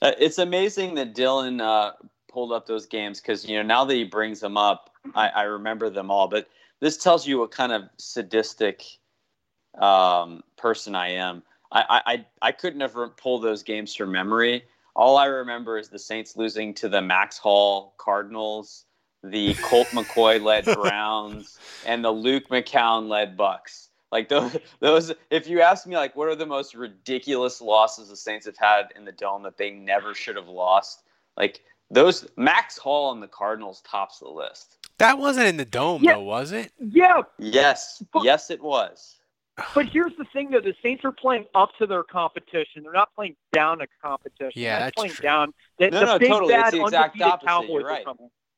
Uh, 0.02 0.12
it's 0.18 0.38
amazing 0.38 0.94
that 0.94 1.14
Dylan 1.14 1.60
uh, 1.60 1.92
pulled 2.30 2.52
up 2.52 2.66
those 2.66 2.86
games 2.86 3.20
because 3.20 3.48
you 3.48 3.56
know 3.56 3.62
now 3.62 3.84
that 3.84 3.94
he 3.94 4.04
brings 4.04 4.40
them 4.40 4.56
up, 4.56 4.90
I, 5.14 5.28
I 5.28 5.42
remember 5.44 5.88
them 5.88 6.10
all. 6.10 6.28
But 6.28 6.48
this 6.80 6.98
tells 6.98 7.26
you 7.26 7.38
what 7.38 7.50
kind 7.50 7.72
of 7.72 7.84
sadistic 7.96 8.84
um, 9.78 10.42
person 10.56 10.94
I 10.94 11.12
am. 11.12 11.42
I, 11.72 11.84
I, 11.88 12.12
I 12.12 12.26
I 12.42 12.52
couldn't 12.52 12.80
have 12.80 12.94
pulled 13.16 13.42
those 13.42 13.62
games 13.62 13.94
from 13.94 14.12
memory. 14.12 14.64
All 14.94 15.16
I 15.16 15.26
remember 15.26 15.78
is 15.78 15.88
the 15.88 15.98
Saints 15.98 16.36
losing 16.36 16.74
to 16.74 16.88
the 16.88 17.02
Max 17.02 17.38
Hall 17.38 17.94
Cardinals, 17.98 18.84
the 19.22 19.54
Colt 19.54 19.88
McCoy 19.88 20.42
led 20.42 20.64
Browns, 20.74 21.58
and 21.84 22.04
the 22.04 22.10
Luke 22.10 22.48
McCown 22.48 23.08
led 23.08 23.36
Bucks. 23.36 23.90
Like 24.12 24.28
those, 24.28 24.56
those. 24.80 25.12
If 25.30 25.48
you 25.48 25.60
ask 25.60 25.86
me, 25.86 25.96
like, 25.96 26.14
what 26.16 26.28
are 26.28 26.34
the 26.36 26.46
most 26.46 26.74
ridiculous 26.74 27.60
losses 27.60 28.08
the 28.08 28.16
Saints 28.16 28.46
have 28.46 28.56
had 28.56 28.92
in 28.96 29.04
the 29.04 29.12
dome 29.12 29.42
that 29.42 29.56
they 29.56 29.70
never 29.70 30.14
should 30.14 30.36
have 30.36 30.48
lost? 30.48 31.02
Like 31.36 31.60
those, 31.90 32.26
Max 32.36 32.78
Hall 32.78 33.12
and 33.12 33.22
the 33.22 33.28
Cardinals 33.28 33.82
tops 33.82 34.20
the 34.20 34.28
list. 34.28 34.78
That 34.98 35.18
wasn't 35.18 35.46
in 35.48 35.56
the 35.56 35.64
dome, 35.64 36.02
Yeah. 36.02 36.14
though, 36.14 36.22
was 36.22 36.52
it? 36.52 36.72
Yeah, 36.78 37.22
Yes, 37.38 38.02
But- 38.12 38.24
yes, 38.24 38.50
it 38.50 38.62
was. 38.62 39.16
But 39.74 39.86
here's 39.86 40.14
the 40.18 40.26
thing, 40.34 40.50
though: 40.50 40.60
the 40.60 40.74
Saints 40.82 41.02
are 41.04 41.12
playing 41.12 41.46
up 41.54 41.70
to 41.78 41.86
their 41.86 42.02
competition. 42.02 42.82
They're 42.82 42.92
not 42.92 43.14
playing 43.14 43.36
down 43.54 43.80
a 43.80 43.86
competition. 44.02 44.52
Yeah, 44.54 44.78
They're 44.78 44.86
that's 44.88 44.94
playing 44.96 45.12
true. 45.12 45.22
down. 45.22 45.54
The, 45.78 45.90
No, 45.90 46.00
the 46.00 46.04
no, 46.06 46.18
big 46.18 46.28
totally. 46.28 46.54
It's 46.54 46.70
the 46.72 46.82
exact 46.82 47.20
opposite. 47.22 47.46
Cowboys 47.46 47.70
You're 47.70 47.82
right. 47.84 48.06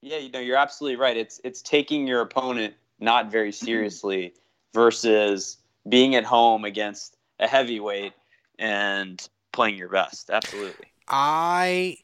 Yeah, 0.03 0.17
you 0.19 0.31
know, 0.31 0.41
you're 0.41 0.57
absolutely 0.57 0.97
right. 0.97 1.17
It's 1.17 1.41
it's 1.45 1.63
taking 1.63 2.07
your 2.09 2.21
opponent 2.21 2.75
not 2.99 3.31
very 3.31 3.53
seriously 3.53 4.35
versus 4.75 5.59
being 5.89 6.15
at 6.15 6.25
home 6.25 6.65
against 6.65 7.17
a 7.41 7.47
heavyweight 7.47 8.13
and 8.59 9.29
playing 9.53 9.77
your 9.77 9.89
best. 9.89 10.31
Absolutely. 10.31 10.87
I 11.09 11.99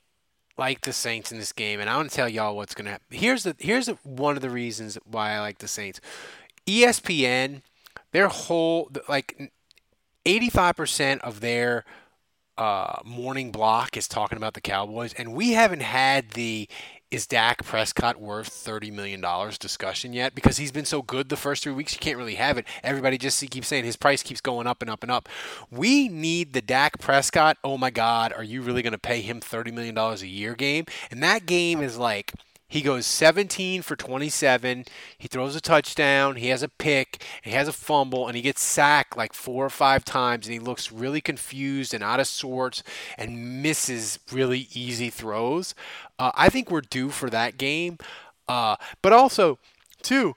like 0.56 0.82
the 0.82 0.92
Saints 0.92 1.32
in 1.32 1.38
this 1.38 1.52
game, 1.52 1.80
and 1.80 1.90
I 1.90 1.96
want 1.96 2.10
to 2.10 2.16
tell 2.16 2.28
y'all 2.28 2.56
what's 2.56 2.74
going 2.74 2.86
to 2.86 2.92
happen. 2.92 3.06
Here's 3.10 3.42
the 3.42 3.56
here's 3.58 3.86
the, 3.86 3.98
one 4.04 4.36
of 4.36 4.42
the 4.42 4.50
reasons 4.50 4.98
why 5.04 5.32
I 5.32 5.40
like 5.40 5.58
the 5.58 5.68
Saints. 5.68 6.00
ESPN, 6.66 7.62
their 8.12 8.28
whole 8.28 8.90
like 9.08 9.52
eighty 10.24 10.48
five 10.48 10.76
percent 10.76 11.22
of 11.22 11.40
their 11.40 11.84
uh, 12.56 13.00
morning 13.04 13.50
block 13.50 13.96
is 13.96 14.06
talking 14.08 14.38
about 14.38 14.54
the 14.54 14.60
Cowboys, 14.60 15.12
and 15.14 15.34
we 15.34 15.52
haven't 15.52 15.82
had 15.82 16.30
the 16.30 16.68
is 17.14 17.28
Dak 17.28 17.64
Prescott 17.64 18.20
worth 18.20 18.48
thirty 18.48 18.90
million 18.90 19.20
dollars 19.20 19.56
discussion 19.56 20.12
yet 20.12 20.34
because 20.34 20.56
he's 20.56 20.72
been 20.72 20.84
so 20.84 21.00
good 21.00 21.28
the 21.28 21.36
first 21.36 21.62
three 21.62 21.72
weeks. 21.72 21.92
You 21.94 22.00
can't 22.00 22.18
really 22.18 22.34
have 22.34 22.58
it. 22.58 22.66
Everybody 22.82 23.18
just 23.18 23.40
keeps 23.50 23.68
saying 23.68 23.84
his 23.84 23.94
price 23.94 24.20
keeps 24.20 24.40
going 24.40 24.66
up 24.66 24.82
and 24.82 24.90
up 24.90 25.04
and 25.04 25.12
up. 25.12 25.28
We 25.70 26.08
need 26.08 26.54
the 26.54 26.60
Dak 26.60 26.98
Prescott. 26.98 27.56
Oh 27.62 27.78
my 27.78 27.90
God, 27.90 28.32
are 28.32 28.42
you 28.42 28.62
really 28.62 28.82
going 28.82 28.92
to 28.92 28.98
pay 28.98 29.20
him 29.20 29.40
thirty 29.40 29.70
million 29.70 29.94
dollars 29.94 30.22
a 30.22 30.26
year 30.26 30.56
game? 30.56 30.86
And 31.10 31.22
that 31.22 31.46
game 31.46 31.80
is 31.80 31.96
like. 31.96 32.32
He 32.66 32.80
goes 32.82 33.06
17 33.06 33.82
for 33.82 33.94
27. 33.94 34.84
He 35.18 35.28
throws 35.28 35.54
a 35.54 35.60
touchdown. 35.60 36.36
He 36.36 36.48
has 36.48 36.62
a 36.62 36.68
pick. 36.68 37.22
He 37.42 37.50
has 37.50 37.68
a 37.68 37.72
fumble, 37.72 38.26
and 38.26 38.34
he 38.36 38.42
gets 38.42 38.62
sacked 38.62 39.16
like 39.16 39.32
four 39.32 39.64
or 39.64 39.70
five 39.70 40.04
times. 40.04 40.46
And 40.46 40.52
he 40.54 40.58
looks 40.58 40.90
really 40.90 41.20
confused 41.20 41.94
and 41.94 42.02
out 42.02 42.20
of 42.20 42.26
sorts, 42.26 42.82
and 43.16 43.62
misses 43.62 44.18
really 44.32 44.68
easy 44.72 45.10
throws. 45.10 45.74
Uh, 46.18 46.32
I 46.34 46.48
think 46.48 46.70
we're 46.70 46.80
due 46.80 47.10
for 47.10 47.30
that 47.30 47.58
game. 47.58 47.98
Uh, 48.48 48.76
but 49.02 49.12
also, 49.12 49.58
too, 50.02 50.34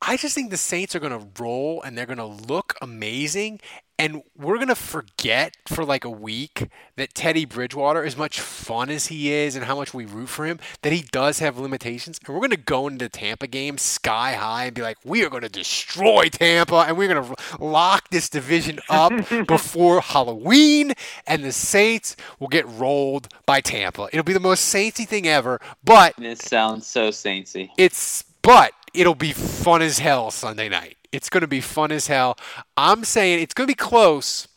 I 0.00 0.16
just 0.16 0.34
think 0.34 0.50
the 0.50 0.56
Saints 0.56 0.94
are 0.94 1.00
going 1.00 1.18
to 1.18 1.42
roll 1.42 1.82
and 1.82 1.96
they're 1.96 2.06
going 2.06 2.18
to 2.18 2.24
look 2.24 2.74
amazing. 2.80 3.60
And 4.00 4.22
we're 4.36 4.56
going 4.56 4.68
to 4.68 4.76
forget 4.76 5.56
for 5.66 5.84
like 5.84 6.04
a 6.04 6.10
week 6.10 6.68
that 6.96 7.14
Teddy 7.14 7.44
Bridgewater, 7.44 8.04
as 8.04 8.16
much 8.16 8.40
fun 8.40 8.90
as 8.90 9.08
he 9.08 9.32
is 9.32 9.56
and 9.56 9.64
how 9.64 9.74
much 9.74 9.92
we 9.92 10.04
root 10.04 10.28
for 10.28 10.46
him, 10.46 10.60
that 10.82 10.92
he 10.92 11.02
does 11.10 11.40
have 11.40 11.58
limitations. 11.58 12.20
And 12.24 12.32
we're 12.32 12.40
going 12.40 12.50
to 12.52 12.56
go 12.56 12.86
into 12.86 13.06
the 13.06 13.08
Tampa 13.08 13.48
game 13.48 13.76
sky 13.76 14.34
high 14.34 14.66
and 14.66 14.74
be 14.74 14.82
like, 14.82 14.98
we 15.04 15.24
are 15.24 15.28
going 15.30 15.42
to 15.42 15.48
destroy 15.48 16.28
Tampa 16.28 16.84
and 16.86 16.96
we're 16.96 17.12
going 17.12 17.24
to 17.24 17.36
lock 17.58 18.08
this 18.10 18.28
division 18.28 18.78
up 18.88 19.12
before 19.48 20.00
Halloween. 20.00 20.92
And 21.26 21.42
the 21.42 21.52
Saints 21.52 22.14
will 22.38 22.48
get 22.48 22.68
rolled 22.68 23.26
by 23.46 23.60
Tampa. 23.60 24.08
It'll 24.12 24.22
be 24.22 24.32
the 24.32 24.38
most 24.38 24.72
Saintsy 24.72 25.08
thing 25.08 25.26
ever. 25.26 25.60
But 25.82 26.14
This 26.16 26.38
sounds 26.38 26.86
so 26.86 27.08
saintsy. 27.08 27.70
it's 27.76 28.22
but 28.42 28.72
it'll 28.94 29.16
be 29.16 29.32
fun 29.32 29.82
as 29.82 29.98
hell 29.98 30.30
Sunday 30.30 30.68
night. 30.68 30.97
It's 31.12 31.28
going 31.28 31.40
to 31.42 31.48
be 31.48 31.60
fun 31.60 31.92
as 31.92 32.06
hell. 32.06 32.36
I'm 32.76 33.04
saying 33.04 33.40
it's 33.40 33.54
going 33.54 33.66
to 33.66 33.70
be 33.70 33.76
close. 33.76 34.48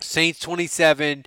Saints 0.00 0.40
27, 0.40 1.26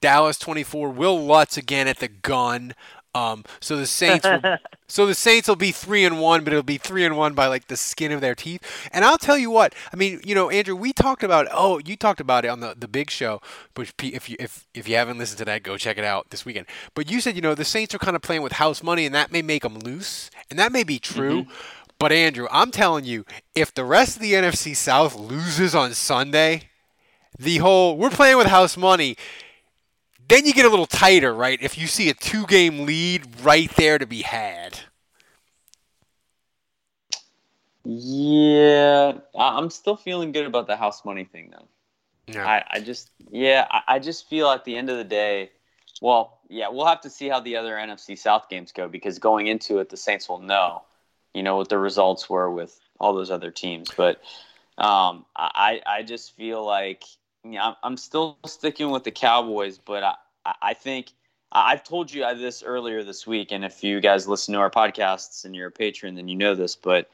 Dallas 0.00 0.38
24. 0.38 0.90
Wil 0.90 1.24
Lutz 1.24 1.56
again 1.56 1.88
at 1.88 1.98
the 1.98 2.08
gun. 2.08 2.74
Um, 3.14 3.44
so 3.60 3.76
the 3.76 3.86
Saints, 3.86 4.24
will, 4.24 4.40
so 4.86 5.06
the 5.06 5.14
Saints 5.14 5.48
will 5.48 5.56
be 5.56 5.72
three 5.72 6.04
and 6.04 6.20
one, 6.20 6.44
but 6.44 6.52
it'll 6.52 6.62
be 6.62 6.78
three 6.78 7.04
and 7.04 7.16
one 7.16 7.34
by 7.34 7.46
like 7.46 7.68
the 7.68 7.76
skin 7.76 8.12
of 8.12 8.20
their 8.20 8.34
teeth. 8.34 8.60
And 8.92 9.04
I'll 9.04 9.18
tell 9.18 9.38
you 9.38 9.50
what, 9.50 9.74
I 9.92 9.96
mean, 9.96 10.20
you 10.24 10.34
know, 10.34 10.50
Andrew, 10.50 10.76
we 10.76 10.92
talked 10.92 11.22
about. 11.22 11.48
Oh, 11.50 11.80
you 11.84 11.96
talked 11.96 12.20
about 12.20 12.44
it 12.44 12.48
on 12.48 12.60
the, 12.60 12.74
the 12.78 12.86
big 12.86 13.10
show. 13.10 13.40
Which 13.74 13.92
if 14.02 14.28
you 14.28 14.36
if 14.38 14.66
if 14.74 14.88
you 14.88 14.96
haven't 14.96 15.18
listened 15.18 15.38
to 15.38 15.44
that, 15.46 15.62
go 15.62 15.78
check 15.78 15.98
it 15.98 16.04
out 16.04 16.30
this 16.30 16.44
weekend. 16.44 16.66
But 16.94 17.10
you 17.10 17.20
said 17.20 17.34
you 17.34 17.42
know 17.42 17.54
the 17.54 17.64
Saints 17.64 17.94
are 17.94 17.98
kind 17.98 18.14
of 18.14 18.22
playing 18.22 18.42
with 18.42 18.52
house 18.52 18.82
money, 18.82 19.06
and 19.06 19.14
that 19.14 19.32
may 19.32 19.42
make 19.42 19.62
them 19.62 19.78
loose, 19.78 20.30
and 20.50 20.58
that 20.58 20.70
may 20.70 20.84
be 20.84 20.98
true. 20.98 21.42
Mm-hmm. 21.42 21.52
But 21.98 22.12
Andrew, 22.12 22.46
I'm 22.50 22.70
telling 22.70 23.04
you, 23.04 23.24
if 23.54 23.74
the 23.74 23.84
rest 23.84 24.16
of 24.16 24.22
the 24.22 24.34
NFC 24.34 24.76
South 24.76 25.16
loses 25.16 25.74
on 25.74 25.94
Sunday, 25.94 26.68
the 27.38 27.58
whole 27.58 27.96
we're 27.96 28.10
playing 28.10 28.38
with 28.38 28.46
house 28.46 28.76
money 28.76 29.16
then 30.28 30.44
you 30.44 30.52
get 30.52 30.66
a 30.66 30.68
little 30.68 30.86
tighter, 30.86 31.34
right? 31.34 31.58
If 31.60 31.78
you 31.78 31.86
see 31.86 32.10
a 32.10 32.14
two 32.14 32.46
game 32.46 32.84
lead 32.84 33.26
right 33.42 33.70
there 33.76 33.98
to 33.98 34.06
be 34.06 34.22
had. 34.22 34.78
Yeah, 37.84 39.14
I'm 39.34 39.70
still 39.70 39.96
feeling 39.96 40.32
good 40.32 40.44
about 40.44 40.66
the 40.66 40.76
house 40.76 41.04
money 41.06 41.24
thing, 41.24 41.50
though. 41.50 41.66
Yeah. 42.26 42.46
I, 42.46 42.64
I 42.72 42.80
just, 42.80 43.10
yeah, 43.30 43.66
I, 43.70 43.82
I 43.88 43.98
just 43.98 44.28
feel 44.28 44.50
at 44.50 44.66
the 44.66 44.76
end 44.76 44.90
of 44.90 44.98
the 44.98 45.04
day, 45.04 45.50
well, 46.02 46.40
yeah, 46.50 46.68
we'll 46.68 46.84
have 46.84 47.00
to 47.00 47.10
see 47.10 47.30
how 47.30 47.40
the 47.40 47.56
other 47.56 47.72
NFC 47.72 48.18
South 48.18 48.50
games 48.50 48.72
go 48.72 48.88
because 48.88 49.18
going 49.18 49.46
into 49.46 49.78
it, 49.78 49.88
the 49.88 49.96
Saints 49.96 50.28
will 50.28 50.40
know, 50.40 50.82
you 51.34 51.42
know, 51.42 51.56
what 51.56 51.68
the 51.68 51.78
results 51.78 52.28
were 52.28 52.50
with 52.50 52.78
all 52.98 53.14
those 53.14 53.30
other 53.30 53.50
teams. 53.50 53.90
But 53.96 54.20
um, 54.76 55.24
I, 55.36 55.80
I 55.86 56.02
just 56.02 56.36
feel 56.36 56.64
like 56.64 57.04
yeah, 57.44 57.74
I'm 57.82 57.96
still 57.96 58.38
sticking 58.46 58.90
with 58.90 59.04
the 59.04 59.10
Cowboys, 59.10 59.78
but 59.78 60.02
I, 60.02 60.54
I 60.62 60.74
think 60.74 61.12
I've 61.50 61.84
told 61.84 62.12
you 62.12 62.22
this 62.34 62.62
earlier 62.62 63.02
this 63.02 63.26
week, 63.26 63.52
and 63.52 63.64
if 63.64 63.82
you 63.82 64.00
guys 64.00 64.28
listen 64.28 64.54
to 64.54 64.60
our 64.60 64.70
podcasts 64.70 65.44
and 65.44 65.56
you're 65.56 65.68
a 65.68 65.72
patron, 65.72 66.14
then 66.14 66.28
you 66.28 66.36
know 66.36 66.54
this. 66.54 66.76
But 66.76 67.08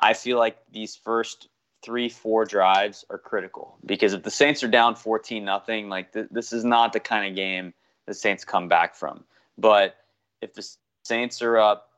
I 0.00 0.12
feel 0.12 0.38
like 0.38 0.58
these 0.72 0.96
first 0.96 1.48
three, 1.82 2.08
four 2.08 2.44
drives 2.44 3.04
are 3.10 3.18
critical 3.18 3.78
because 3.86 4.12
if 4.12 4.22
the 4.22 4.30
Saints 4.30 4.64
are 4.64 4.68
down 4.68 4.96
14 4.96 5.44
nothing, 5.44 5.88
like 5.88 6.12
th- 6.12 6.28
this 6.30 6.52
is 6.52 6.64
not 6.64 6.92
the 6.92 7.00
kind 7.00 7.28
of 7.28 7.36
game 7.36 7.72
the 8.06 8.14
Saints 8.14 8.44
come 8.44 8.68
back 8.68 8.94
from. 8.94 9.24
But 9.56 9.96
if 10.42 10.54
the 10.54 10.68
Saints 11.04 11.40
are 11.42 11.58
up 11.58 11.90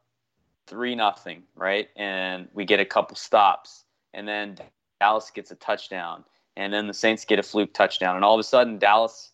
three 0.69 0.95
nothing, 0.95 1.43
right, 1.57 1.89
and 1.97 2.49
we 2.55 2.65
get 2.65 2.81
a 2.81 2.85
couple 2.85 3.17
stops, 3.17 3.85
and 4.15 4.29
then 4.29 4.59
Dallas 5.01 5.31
gets 5.31 5.51
a 5.51 5.57
touchdown 5.57 6.25
and 6.59 6.73
then 6.73 6.89
the 6.89 6.95
Saints 6.95 7.25
get 7.25 7.39
a 7.39 7.43
fluke 7.43 7.73
touchdown, 7.73 8.17
and 8.17 8.25
all 8.25 8.35
of 8.35 8.41
a 8.41 8.45
sudden 8.45 8.79
Dallas 8.79 9.31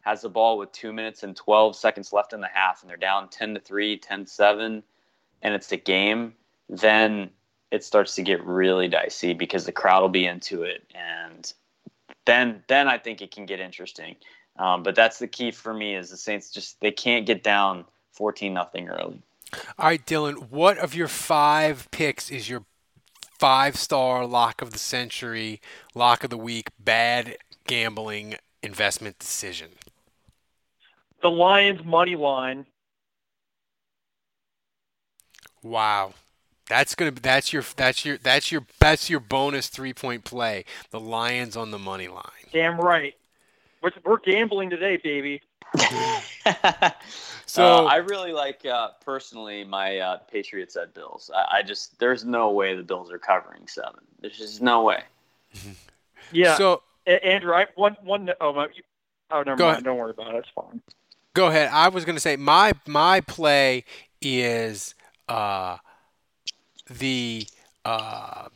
has 0.00 0.22
the 0.22 0.28
ball 0.28 0.58
with 0.58 0.72
two 0.72 0.92
minutes 0.92 1.22
and 1.22 1.34
12 1.34 1.76
seconds 1.76 2.12
left 2.12 2.32
in 2.32 2.40
the 2.40 2.48
half, 2.52 2.82
and 2.82 2.90
they're 2.90 2.96
down 2.96 3.28
10 3.28 3.54
to 3.54 3.60
3, 3.60 3.96
10 3.96 4.26
7, 4.26 4.82
and 5.42 5.54
it's 5.54 5.70
a 5.70 5.76
game, 5.76 6.34
then 6.68 7.30
it 7.70 7.84
starts 7.84 8.16
to 8.16 8.22
get 8.22 8.44
really 8.44 8.88
dicey 8.88 9.34
because 9.34 9.64
the 9.64 9.72
crowd 9.72 10.02
will 10.02 10.08
be 10.08 10.26
into 10.26 10.64
it, 10.64 10.82
and 10.94 11.54
then 12.26 12.62
then 12.66 12.88
I 12.88 12.98
think 12.98 13.22
it 13.22 13.30
can 13.30 13.46
get 13.46 13.60
interesting. 13.60 14.16
Um, 14.58 14.82
but 14.82 14.96
that's 14.96 15.20
the 15.20 15.28
key 15.28 15.52
for 15.52 15.72
me 15.72 15.94
is 15.94 16.10
the 16.10 16.16
Saints 16.16 16.50
just 16.50 16.80
they 16.80 16.90
can't 16.90 17.24
get 17.24 17.44
down 17.44 17.84
14 18.12 18.52
nothing 18.52 18.88
early. 18.88 19.22
All 19.78 19.88
right, 19.88 20.04
Dylan, 20.04 20.50
what 20.50 20.78
of 20.78 20.94
your 20.94 21.08
five 21.08 21.88
picks 21.90 22.30
is 22.30 22.48
your 22.48 22.64
five 23.38 23.76
star 23.76 24.26
lock 24.26 24.62
of 24.62 24.70
the 24.70 24.78
century, 24.78 25.60
lock 25.94 26.24
of 26.24 26.30
the 26.30 26.38
week, 26.38 26.68
bad 26.78 27.36
gambling 27.66 28.36
investment 28.62 29.18
decision? 29.18 29.70
The 31.22 31.30
Lions 31.30 31.84
money 31.84 32.16
line. 32.16 32.66
Wow. 35.62 36.14
That's 36.68 36.94
gonna 36.94 37.10
that's 37.10 37.52
your 37.52 37.62
that's 37.76 38.04
your 38.04 38.18
that's 38.18 38.50
your 38.50 38.66
that's 38.80 39.10
your 39.10 39.20
bonus 39.20 39.68
three 39.68 39.92
point 39.92 40.24
play. 40.24 40.64
The 40.90 41.00
Lions 41.00 41.56
on 41.56 41.70
the 41.70 41.78
money 41.78 42.08
line. 42.08 42.24
Damn 42.52 42.78
right. 42.78 43.14
We're, 43.82 43.90
we're 44.04 44.18
gambling 44.18 44.70
today, 44.70 44.96
baby. 44.96 45.42
so 47.46 47.64
uh, 47.64 47.84
I 47.84 47.96
really 47.96 48.32
like 48.32 48.64
uh, 48.66 48.90
personally 49.04 49.64
my 49.64 49.98
uh, 49.98 50.16
Patriots 50.18 50.76
at 50.76 50.94
Bills. 50.94 51.30
I, 51.34 51.58
I, 51.58 51.62
just 51.62 51.98
there's 51.98 52.24
no 52.24 52.50
way 52.50 52.76
the 52.76 52.82
Bills 52.82 53.10
are 53.10 53.18
covering 53.18 53.66
seven. 53.66 54.00
There's 54.20 54.38
just 54.38 54.62
no 54.62 54.82
way. 54.82 55.02
Yeah. 56.32 56.56
So 56.56 56.82
Andrew, 57.06 57.54
I 57.54 57.66
one 57.74 57.96
one 58.02 58.30
oh 58.40 58.54
my, 58.54 58.68
oh 59.30 59.42
never 59.42 59.50
mind. 59.50 59.60
Ahead. 59.60 59.84
Don't 59.84 59.98
worry 59.98 60.10
about 60.10 60.34
it. 60.34 60.38
It's 60.38 60.48
fine. 60.54 60.80
Go 61.34 61.48
ahead. 61.48 61.68
I 61.72 61.88
was 61.88 62.04
going 62.04 62.16
to 62.16 62.20
say 62.20 62.36
my 62.36 62.72
my 62.86 63.20
play 63.20 63.84
is 64.22 64.94
uh, 65.28 65.76
the 66.88 67.46
uh, 67.84 68.48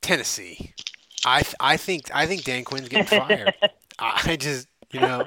Tennessee. 0.00 0.72
I 1.24 1.42
I 1.60 1.76
think 1.76 2.10
I 2.14 2.26
think 2.26 2.44
Dan 2.44 2.64
Quinn's 2.64 2.88
getting 2.88 3.06
fired. 3.06 3.54
I 3.98 4.36
just 4.36 4.66
you 4.92 5.00
know, 5.00 5.26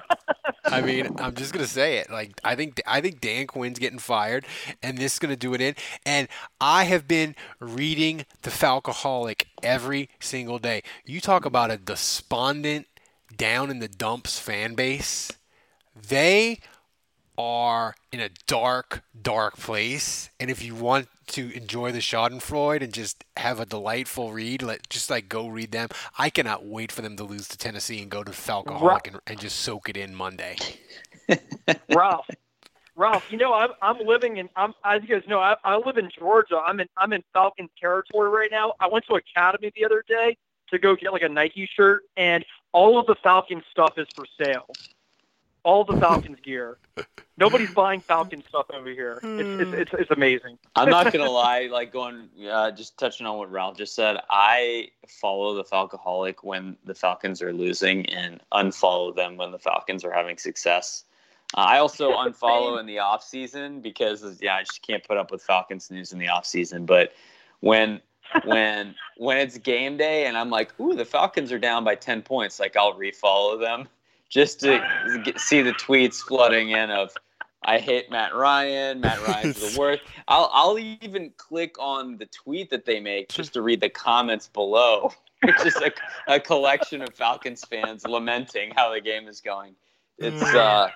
I 0.66 0.82
mean, 0.82 1.16
I'm 1.20 1.36
just 1.36 1.54
gonna 1.54 1.68
say 1.68 1.98
it. 1.98 2.10
Like, 2.10 2.40
I 2.44 2.56
think 2.56 2.82
I 2.86 3.02
think 3.02 3.22
Dan 3.22 3.48
Quinn's 3.48 3.80
getting 3.80 4.00
fired, 4.00 4.46
and 4.82 4.98
this 4.98 5.14
is 5.14 5.20
gonna 5.20 5.36
do 5.36 5.54
it 5.54 5.62
in. 5.62 5.76
And 6.06 6.28
I 6.60 6.86
have 6.86 7.08
been 7.08 7.36
reading 7.60 8.26
the 8.42 8.50
Falcoholic 8.50 9.46
every 9.62 10.10
single 10.20 10.60
day. 10.60 10.84
You 11.06 11.22
talk 11.22 11.46
about 11.46 11.72
a 11.72 11.78
despondent, 11.78 12.88
down 13.36 13.70
in 13.70 13.80
the 13.80 13.88
dumps 13.88 14.40
fan 14.40 14.76
base. 14.76 15.32
They 15.96 16.60
are 17.38 17.96
in 18.12 18.20
a 18.20 18.30
dark, 18.48 19.04
dark 19.20 19.58
place. 19.58 20.30
And 20.40 20.50
if 20.50 20.64
you 20.64 20.76
want 20.76 21.08
to 21.28 21.56
enjoy 21.56 21.92
the 21.92 22.00
Schadenfreude 22.00 22.82
and 22.82 22.94
just 22.94 23.24
have 23.38 23.60
a 23.60 23.66
delightful 23.66 24.32
read, 24.34 24.62
let 24.62 24.90
just 24.90 25.10
like 25.10 25.30
go 25.30 25.48
read 25.48 25.72
them. 25.72 25.90
I 26.18 26.30
cannot 26.30 26.66
wait 26.66 26.92
for 26.92 27.02
them 27.02 27.18
to 27.18 27.24
lose 27.24 27.48
to 27.50 27.58
Tennessee 27.58 28.02
and 28.02 28.10
go 28.10 28.24
to 28.24 28.32
Falcoholic 28.32 29.08
and, 29.08 29.20
and 29.28 29.40
just 29.40 29.60
soak 29.62 29.90
it 29.90 29.98
in 29.98 30.16
Monday. 30.16 30.58
Ralph, 31.90 32.28
Ralph, 32.96 33.32
you 33.32 33.38
know 33.38 33.54
I'm 33.54 33.72
I'm 33.82 34.00
living 34.06 34.38
in 34.38 34.50
I'm 34.56 34.74
as 34.84 35.02
you 35.02 35.08
guys 35.08 35.28
know 35.28 35.40
I, 35.40 35.56
I 35.64 35.78
live 35.78 35.98
in 35.98 36.10
Georgia. 36.18 36.58
I'm 36.58 36.80
in 36.80 36.88
I'm 36.98 37.14
in 37.14 37.24
Falcons 37.34 37.70
territory 37.80 38.30
right 38.30 38.52
now. 38.52 38.74
I 38.80 38.88
went 38.88 39.06
to 39.08 39.16
Academy 39.16 39.72
the 39.76 39.86
other 39.86 40.04
day 40.08 40.38
to 40.70 40.80
go 40.80 40.96
get 40.96 41.14
like 41.14 41.22
a 41.22 41.30
Nike 41.30 41.70
shirt, 41.74 42.04
and 42.18 42.46
all 42.72 43.00
of 43.00 43.06
the 43.06 43.16
Falcon 43.16 43.64
stuff 43.72 43.94
is 43.98 44.08
for 44.16 44.26
sale 44.42 44.68
all 45.64 45.84
the 45.84 45.98
Falcons 45.98 46.40
gear. 46.42 46.78
Nobody's 47.38 47.74
buying 47.74 48.00
Falcon 48.00 48.44
stuff 48.48 48.68
over 48.72 48.90
here. 48.90 49.20
It's, 49.24 49.62
it's, 49.62 49.74
it's, 49.74 50.02
it's 50.02 50.12
amazing. 50.12 50.60
I'm 50.76 50.90
not 50.90 51.12
gonna 51.12 51.30
lie. 51.32 51.68
Like 51.72 51.92
going, 51.92 52.30
uh, 52.50 52.72
just 52.72 52.98
touching 53.00 53.26
on 53.26 53.38
what 53.38 53.52
Ralph 53.52 53.78
just 53.78 53.96
said. 53.96 54.18
I 54.30 54.90
follow 55.08 55.56
the 55.56 55.64
Falcoholic 55.64 56.44
when 56.44 56.78
the 56.86 56.94
Falcons 56.94 57.42
are 57.42 57.52
losing, 57.52 58.06
and 58.08 58.40
unfollow 58.52 59.16
them 59.16 59.38
when 59.38 59.52
the 59.52 59.60
Falcons 59.60 60.06
are 60.06 60.12
having 60.12 60.38
success. 60.38 61.06
Uh, 61.56 61.62
I 61.62 61.80
also 61.80 62.12
unfollow 62.12 62.80
in 62.80 62.86
the 62.86 63.00
off 63.00 63.24
season 63.24 63.82
because 63.82 64.40
yeah, 64.42 64.56
I 64.56 64.62
just 64.62 64.86
can't 64.86 65.04
put 65.04 65.18
up 65.18 65.32
with 65.32 65.42
Falcons 65.42 65.90
news 65.90 66.14
in 66.14 66.20
the 66.20 66.30
off 66.30 66.46
season. 66.46 66.86
But 66.86 67.14
when 67.62 68.00
when 68.46 68.94
when 69.18 69.38
it's 69.38 69.58
game 69.58 69.98
day 69.98 70.28
and 70.28 70.38
I'm 70.38 70.52
like, 70.52 70.80
ooh, 70.80 70.94
the 70.94 71.06
Falcons 71.06 71.52
are 71.52 71.60
down 71.60 71.84
by 71.84 71.96
ten 71.96 72.22
points, 72.22 72.60
like 72.60 72.78
I'll 72.78 72.94
refollow 72.94 73.60
them 73.60 73.88
just 74.34 74.62
to 74.62 74.84
get, 75.24 75.40
see 75.40 75.62
the 75.62 75.74
tweets 75.74 76.16
flooding 76.16 76.72
in 76.72 76.90
of 76.90 77.16
I 77.64 77.78
hate 77.78 78.10
Matt 78.10 78.36
Ryan. 78.36 79.00
Matt 79.00 79.26
Ryan's 79.26 79.74
the 79.74 79.80
worst. 79.80 80.02
I'll 80.28 80.50
I'll 80.52 80.80
even 80.80 81.32
click 81.38 81.76
on 81.80 82.18
the 82.18 82.26
tweet 82.26 82.72
that 82.72 82.84
they 82.84 83.00
make 83.00 83.30
just 83.30 83.54
to 83.54 83.62
read 83.62 83.80
the 83.80 83.90
comments 83.90 84.48
below, 84.48 85.12
which 85.44 85.66
is 85.66 85.76
a, 85.78 85.92
a 86.28 86.40
collection 86.40 87.02
of 87.02 87.14
Falcons 87.14 87.64
fans 87.64 88.06
lamenting 88.06 88.72
how 88.76 88.92
the 88.92 89.00
game 89.00 89.28
is 89.28 89.40
going. 89.40 89.76
It's 90.18 90.44
uh, 90.44 90.90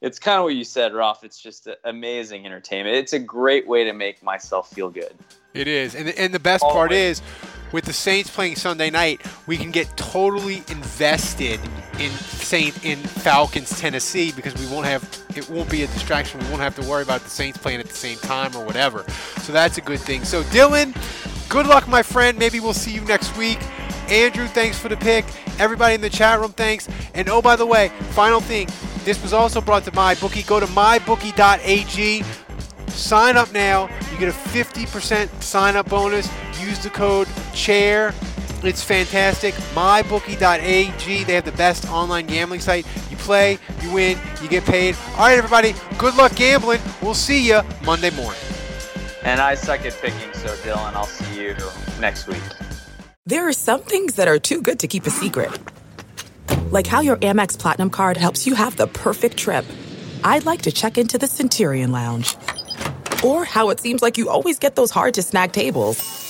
it's 0.00 0.18
kind 0.18 0.38
of 0.38 0.44
what 0.44 0.56
you 0.56 0.64
said, 0.64 0.92
Ralph. 0.92 1.22
It's 1.22 1.40
just 1.40 1.68
amazing 1.84 2.44
entertainment. 2.44 2.96
It's 2.96 3.12
a 3.12 3.18
great 3.18 3.68
way 3.68 3.84
to 3.84 3.92
make 3.92 4.22
myself 4.22 4.68
feel 4.70 4.90
good. 4.90 5.14
It 5.54 5.68
is, 5.68 5.94
and 5.94 6.08
and 6.10 6.34
the 6.34 6.40
best 6.40 6.64
Always. 6.64 6.74
part 6.74 6.92
is 6.92 7.22
with 7.72 7.84
the 7.84 7.92
Saints 7.92 8.30
playing 8.30 8.56
Sunday 8.56 8.90
night, 8.90 9.20
we 9.46 9.56
can 9.56 9.70
get 9.70 9.96
totally 9.96 10.64
invested 10.68 11.60
in 12.00 12.10
Saint 12.10 12.84
in 12.84 12.98
Falcons 12.98 13.78
Tennessee 13.78 14.32
because 14.32 14.54
we 14.54 14.66
won't 14.66 14.86
have 14.86 15.02
it 15.36 15.48
won't 15.48 15.70
be 15.70 15.82
a 15.82 15.86
distraction. 15.88 16.40
We 16.40 16.46
won't 16.46 16.60
have 16.60 16.74
to 16.76 16.88
worry 16.88 17.02
about 17.02 17.20
the 17.20 17.30
Saints 17.30 17.58
playing 17.58 17.80
at 17.80 17.86
the 17.86 17.94
same 17.94 18.18
time 18.18 18.56
or 18.56 18.64
whatever. 18.64 19.04
So 19.42 19.52
that's 19.52 19.78
a 19.78 19.80
good 19.80 20.00
thing. 20.00 20.24
So 20.24 20.42
Dylan, 20.44 20.96
good 21.48 21.66
luck, 21.66 21.86
my 21.86 22.02
friend. 22.02 22.38
Maybe 22.38 22.58
we'll 22.58 22.74
see 22.74 22.92
you 22.92 23.02
next 23.02 23.36
week. 23.36 23.58
Andrew, 24.08 24.46
thanks 24.48 24.78
for 24.78 24.88
the 24.88 24.96
pick. 24.96 25.24
Everybody 25.60 25.94
in 25.94 26.00
the 26.00 26.10
chat 26.10 26.40
room, 26.40 26.52
thanks. 26.52 26.88
And 27.14 27.28
oh, 27.28 27.40
by 27.42 27.54
the 27.54 27.66
way, 27.66 27.90
final 28.10 28.40
thing. 28.40 28.68
This 29.04 29.22
was 29.22 29.32
also 29.32 29.60
brought 29.60 29.84
to 29.84 29.94
my 29.94 30.14
bookie. 30.16 30.42
Go 30.42 30.58
to 30.58 30.66
mybookie.ag. 30.66 32.24
Sign 32.88 33.36
up 33.36 33.52
now. 33.52 33.88
You 34.10 34.18
get 34.18 34.28
a 34.28 34.32
50% 34.32 35.42
sign 35.42 35.76
up 35.76 35.88
bonus. 35.88 36.28
Use 36.60 36.82
the 36.82 36.90
code 36.90 37.28
CHAIR 37.54 38.12
It's 38.62 38.84
fantastic. 38.84 39.54
MyBookie.ag. 39.74 41.24
They 41.24 41.34
have 41.34 41.44
the 41.44 41.52
best 41.52 41.88
online 41.90 42.26
gambling 42.26 42.60
site. 42.60 42.86
You 43.10 43.16
play, 43.16 43.58
you 43.80 43.92
win, 43.92 44.18
you 44.42 44.48
get 44.48 44.64
paid. 44.64 44.96
All 45.12 45.20
right, 45.20 45.38
everybody. 45.38 45.74
Good 45.98 46.14
luck 46.16 46.34
gambling. 46.36 46.80
We'll 47.00 47.14
see 47.14 47.46
you 47.46 47.62
Monday 47.84 48.10
morning. 48.10 48.40
And 49.22 49.40
I 49.40 49.54
suck 49.54 49.84
at 49.84 49.94
picking, 50.00 50.32
so 50.34 50.48
Dylan, 50.56 50.94
I'll 50.94 51.04
see 51.04 51.42
you 51.42 51.56
next 52.00 52.26
week. 52.26 52.42
There 53.26 53.46
are 53.46 53.52
some 53.52 53.82
things 53.82 54.14
that 54.16 54.28
are 54.28 54.38
too 54.38 54.62
good 54.62 54.78
to 54.80 54.88
keep 54.88 55.06
a 55.06 55.10
secret. 55.10 55.50
Like 56.70 56.86
how 56.86 57.00
your 57.00 57.16
Amex 57.16 57.58
Platinum 57.58 57.90
card 57.90 58.16
helps 58.16 58.46
you 58.46 58.54
have 58.54 58.76
the 58.76 58.86
perfect 58.86 59.36
trip. 59.36 59.64
I'd 60.24 60.44
like 60.44 60.62
to 60.62 60.72
check 60.72 60.98
into 60.98 61.18
the 61.18 61.26
Centurion 61.26 61.92
Lounge. 61.92 62.36
Or 63.22 63.44
how 63.44 63.70
it 63.70 63.80
seems 63.80 64.02
like 64.02 64.16
you 64.16 64.28
always 64.30 64.58
get 64.58 64.76
those 64.76 64.90
hard 64.90 65.14
to 65.14 65.22
snag 65.22 65.52
tables. 65.52 66.29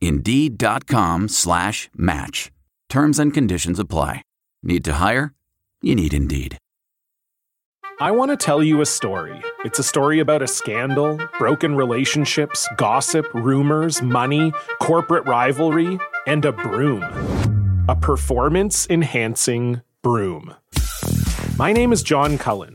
Indeed.com 0.00 1.28
slash 1.28 1.88
match. 1.96 2.50
Terms 2.88 3.18
and 3.18 3.32
conditions 3.32 3.78
apply. 3.78 4.22
Need 4.62 4.84
to 4.84 4.94
hire? 4.94 5.34
You 5.82 5.94
need 5.94 6.12
Indeed. 6.14 6.58
I 8.00 8.12
want 8.12 8.30
to 8.30 8.36
tell 8.36 8.62
you 8.62 8.80
a 8.80 8.86
story. 8.86 9.42
It's 9.64 9.80
a 9.80 9.82
story 9.82 10.20
about 10.20 10.40
a 10.40 10.46
scandal, 10.46 11.18
broken 11.36 11.74
relationships, 11.74 12.68
gossip, 12.76 13.26
rumors, 13.34 14.00
money, 14.00 14.52
corporate 14.80 15.26
rivalry, 15.26 15.98
and 16.26 16.44
a 16.44 16.52
broom. 16.52 17.02
A 17.88 17.96
performance 17.96 18.86
enhancing 18.88 19.82
broom. 20.02 20.54
My 21.56 21.72
name 21.72 21.92
is 21.92 22.04
John 22.04 22.38
Cullen. 22.38 22.74